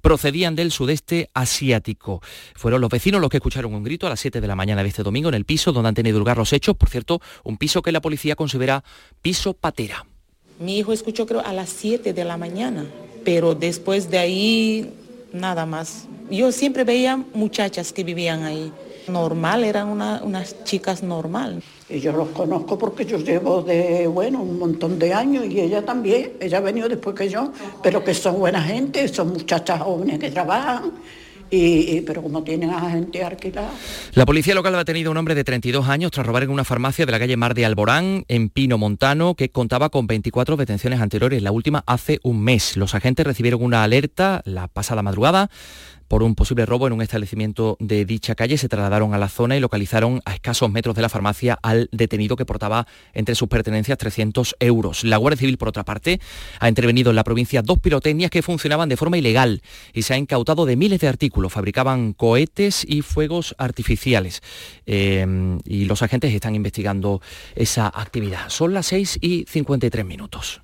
[0.00, 2.20] procedían del sudeste asiático.
[2.54, 4.88] Fueron los vecinos los que escucharon un grito a las 7 de la mañana de
[4.90, 7.80] este domingo en el piso donde han tenido lugar los hechos, por cierto, un piso
[7.80, 8.84] que la policía considera
[9.22, 10.04] piso patera.
[10.60, 12.84] Mi hijo escuchó creo a las 7 de la mañana,
[13.24, 14.92] pero después de ahí
[15.32, 16.06] nada más.
[16.30, 18.72] Yo siempre veía muchachas que vivían ahí.
[19.08, 21.62] Normal, eran unas chicas normal.
[21.88, 25.84] Y yo los conozco porque yo llevo de, bueno, un montón de años y ella
[25.84, 27.52] también, ella ha venido después que yo,
[27.82, 30.92] pero que son buena gente, son muchachas jóvenes que trabajan
[31.50, 33.70] y, pero como tienen a gente alquilada.
[34.14, 36.64] La policía local ha detenido a un hombre de 32 años tras robar en una
[36.64, 41.00] farmacia de la calle Mar de Alborán, en Pino Montano, que contaba con 24 detenciones
[41.00, 42.76] anteriores, la última hace un mes.
[42.76, 45.50] Los agentes recibieron una alerta la pasada madrugada
[46.08, 48.58] por un posible robo en un establecimiento de dicha calle.
[48.58, 52.36] Se trasladaron a la zona y localizaron a escasos metros de la farmacia al detenido
[52.36, 55.04] que portaba entre sus pertenencias 300 euros.
[55.04, 56.20] La Guardia Civil, por otra parte,
[56.60, 60.18] ha intervenido en la provincia dos pirotecnias que funcionaban de forma ilegal y se ha
[60.18, 61.52] incautado de miles de artículos.
[61.52, 64.42] Fabricaban cohetes y fuegos artificiales.
[64.86, 67.20] Eh, y los agentes están investigando
[67.54, 68.48] esa actividad.
[68.48, 70.63] Son las 6 y 53 minutos.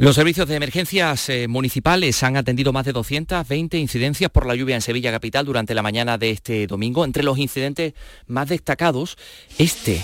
[0.00, 4.74] Los servicios de emergencias eh, municipales han atendido más de 220 incidencias por la lluvia
[4.74, 7.04] en Sevilla Capital durante la mañana de este domingo.
[7.04, 7.92] Entre los incidentes
[8.26, 9.18] más destacados,
[9.58, 10.02] este.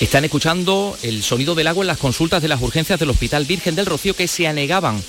[0.00, 3.74] Están escuchando el sonido del agua en las consultas de las urgencias del Hospital Virgen
[3.74, 5.02] del Rocío que se anegaban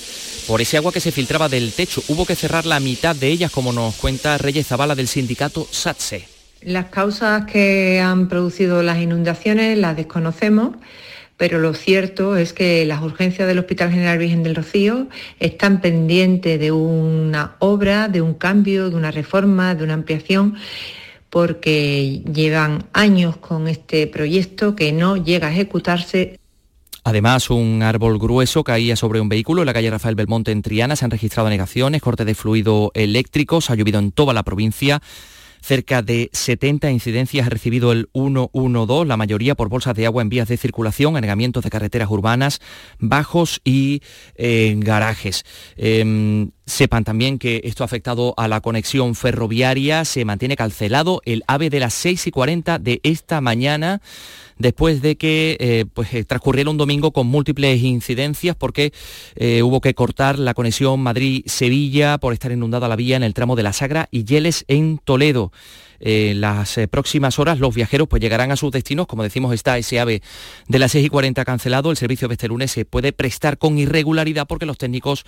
[0.48, 2.02] por ese agua que se filtraba del techo.
[2.08, 6.26] Hubo que cerrar la mitad de ellas, como nos cuenta Reyes Zavala del sindicato SATSE.
[6.62, 10.72] Las causas que han producido las inundaciones las desconocemos
[11.36, 15.08] pero lo cierto es que las urgencias del Hospital General Virgen del Rocío
[15.38, 20.56] están pendientes de una obra, de un cambio, de una reforma, de una ampliación
[21.28, 26.38] porque llevan años con este proyecto que no llega a ejecutarse
[27.06, 30.96] Además, un árbol grueso caía sobre un vehículo en la calle Rafael Belmonte en Triana.
[30.96, 33.60] Se han registrado negaciones, corte de fluido eléctrico.
[33.60, 35.00] Se ha llovido en toda la provincia.
[35.66, 40.28] Cerca de 70 incidencias ha recibido el 112, la mayoría por bolsas de agua en
[40.28, 42.60] vías de circulación, anegamientos de carreteras urbanas,
[43.00, 44.00] bajos y
[44.36, 45.44] eh, garajes.
[45.76, 51.44] Em, sepan también que esto ha afectado a la conexión ferroviaria, se mantiene cancelado el
[51.46, 54.00] AVE de las 6 y 40 de esta mañana
[54.58, 58.92] después de que eh, pues, eh, transcurriera un domingo con múltiples incidencias porque
[59.36, 63.56] eh, hubo que cortar la conexión Madrid-Sevilla por estar inundada la vía en el tramo
[63.56, 65.52] de la Sagra y Yeles en Toledo.
[66.00, 70.00] En las próximas horas los viajeros pues llegarán a sus destinos, como decimos está ese
[70.00, 70.22] AVE
[70.68, 73.78] de las 6 y 40 cancelado, el servicio de este lunes se puede prestar con
[73.78, 75.24] irregularidad porque los técnicos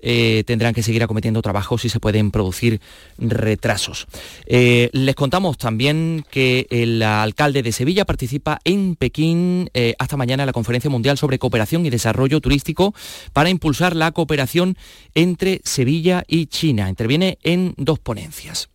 [0.00, 2.80] tendrán que seguir acometiendo trabajos y se pueden producir
[3.18, 4.06] retrasos.
[4.46, 10.52] les contamos también que el alcalde de Sevilla participa en Pekín eh, hasta mañana la
[10.52, 12.94] Conferencia Mundial sobre Cooperación y Desarrollo Turístico
[13.32, 14.76] para impulsar la cooperación
[15.14, 16.88] entre Sevilla y China.
[16.88, 18.68] Interviene en dos ponencias.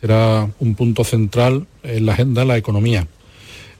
[0.00, 3.08] Será un punto central en la agenda la economía,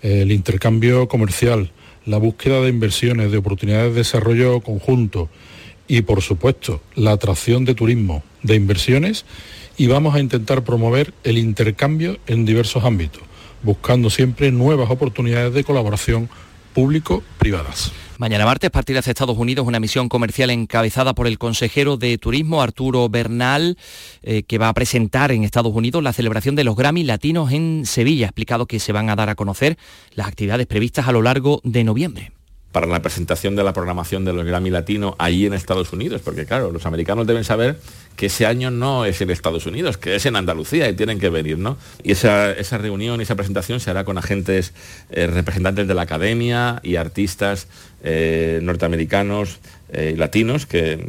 [0.03, 1.71] el intercambio comercial,
[2.07, 5.29] la búsqueda de inversiones, de oportunidades de desarrollo conjunto
[5.87, 9.27] y, por supuesto, la atracción de turismo, de inversiones
[9.77, 13.23] y vamos a intentar promover el intercambio en diversos ámbitos
[13.63, 16.29] buscando siempre nuevas oportunidades de colaboración
[16.75, 17.93] público-privadas.
[18.19, 22.63] Mañana martes partirá hacia Estados Unidos una misión comercial encabezada por el consejero de Turismo
[22.63, 23.79] Arturo Bernal,
[24.23, 27.87] eh, que va a presentar en Estados Unidos la celebración de los Grammy Latinos en
[27.87, 28.27] Sevilla.
[28.27, 29.79] Ha explicado que se van a dar a conocer
[30.15, 32.33] las actividades previstas a lo largo de noviembre
[32.73, 36.45] para la presentación de la programación de los Grammy Latino allí en Estados Unidos, porque
[36.45, 37.79] claro, los americanos deben saber
[38.15, 41.31] que ese año no es en Estados Unidos, que es en Andalucía y tienen que
[41.31, 41.79] venir, ¿no?
[42.03, 44.75] Y esa, reunión y esa presentación se hará con agentes
[45.11, 47.69] eh, representantes de la academia y artistas
[48.03, 49.61] eh, norteamericanos
[49.91, 51.09] eh, latinos que,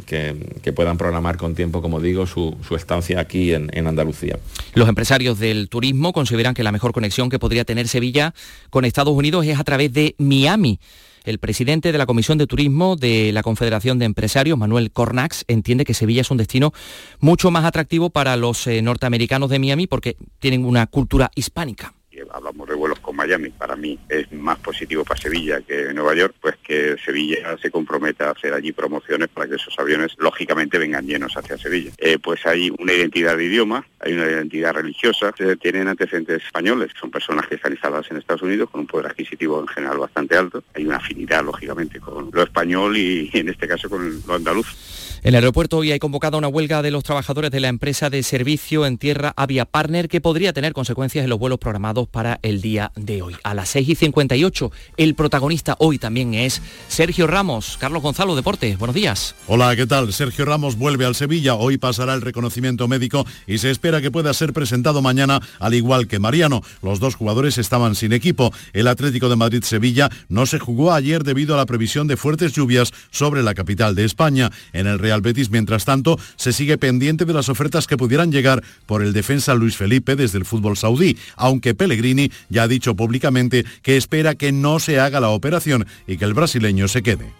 [0.74, 4.38] puedan programar con tiempo, como digo, su, estancia aquí en Andalucía.
[4.74, 8.32] Los empresarios del turismo consideran que la mejor conexión que podría tener Sevilla
[8.70, 10.78] con Estados Unidos es a través de Miami
[11.24, 15.84] el presidente de la Comisión de Turismo de la Confederación de Empresarios, Manuel Cornax, entiende
[15.84, 16.72] que Sevilla es un destino
[17.18, 21.94] mucho más atractivo para los eh, norteamericanos de Miami porque tienen una cultura hispánica.
[22.32, 26.56] Hablamos de vuelos Miami, para mí es más positivo para Sevilla que Nueva York, pues
[26.56, 31.36] que Sevilla se comprometa a hacer allí promociones para que esos aviones lógicamente vengan llenos
[31.36, 31.92] hacia Sevilla.
[31.98, 37.10] Eh, pues hay una identidad de idioma, hay una identidad religiosa, tienen antecedentes españoles, son
[37.10, 40.62] personas que están instaladas en Estados Unidos con un poder adquisitivo en general bastante alto,
[40.74, 45.09] hay una afinidad lógicamente con lo español y en este caso con lo andaluz.
[45.22, 48.22] En el aeropuerto hoy hay convocada una huelga de los trabajadores de la empresa de
[48.22, 52.62] servicio en tierra Avia Partner que podría tener consecuencias en los vuelos programados para el
[52.62, 53.36] día de hoy.
[53.44, 57.76] A las 6 y 58, el protagonista hoy también es Sergio Ramos.
[57.78, 59.34] Carlos Gonzalo, Deportes, buenos días.
[59.46, 60.10] Hola, ¿qué tal?
[60.14, 61.54] Sergio Ramos vuelve al Sevilla.
[61.54, 66.08] Hoy pasará el reconocimiento médico y se espera que pueda ser presentado mañana, al igual
[66.08, 66.62] que Mariano.
[66.82, 68.54] Los dos jugadores estaban sin equipo.
[68.72, 72.90] El Atlético de Madrid-Sevilla no se jugó ayer debido a la previsión de fuertes lluvias
[73.10, 74.50] sobre la capital de España.
[74.72, 79.02] En el Real mientras tanto, se sigue pendiente de las ofertas que pudieran llegar por
[79.02, 83.96] el defensa Luis Felipe desde el fútbol saudí, aunque Pellegrini ya ha dicho públicamente que
[83.96, 87.39] espera que no se haga la operación y que el brasileño se quede.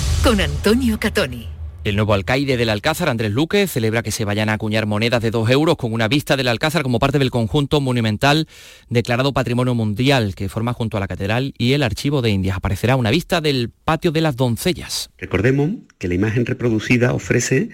[0.23, 1.47] Con Antonio Catoni.
[1.83, 5.31] El nuevo alcaide del Alcázar, Andrés Luque, celebra que se vayan a acuñar monedas de
[5.31, 8.47] 2 euros con una vista del Alcázar como parte del conjunto monumental
[8.87, 12.55] declarado Patrimonio Mundial que forma junto a la Catedral y el Archivo de Indias.
[12.55, 15.09] Aparecerá una vista del Patio de las Doncellas.
[15.17, 17.69] Recordemos que la imagen reproducida ofrece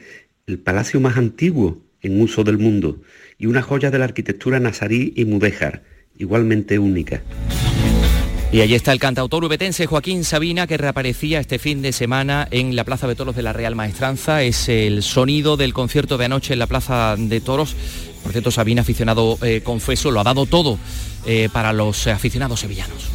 [0.46, 3.02] el palacio más antiguo en uso del mundo
[3.38, 5.84] y una joya de la arquitectura nazarí y mudéjar,
[6.18, 7.22] igualmente única.
[8.50, 12.78] Y allí está el cantautor ubetense Joaquín Sabina que reaparecía este fin de semana en
[12.78, 14.42] la Plaza de Toros de la Real Maestranza.
[14.42, 17.76] Es el sonido del concierto de anoche en la Plaza de Toros.
[18.24, 20.80] Por cierto, Sabina, aficionado eh, confeso, lo ha dado todo
[21.26, 23.10] eh, para los aficionados sevillanos.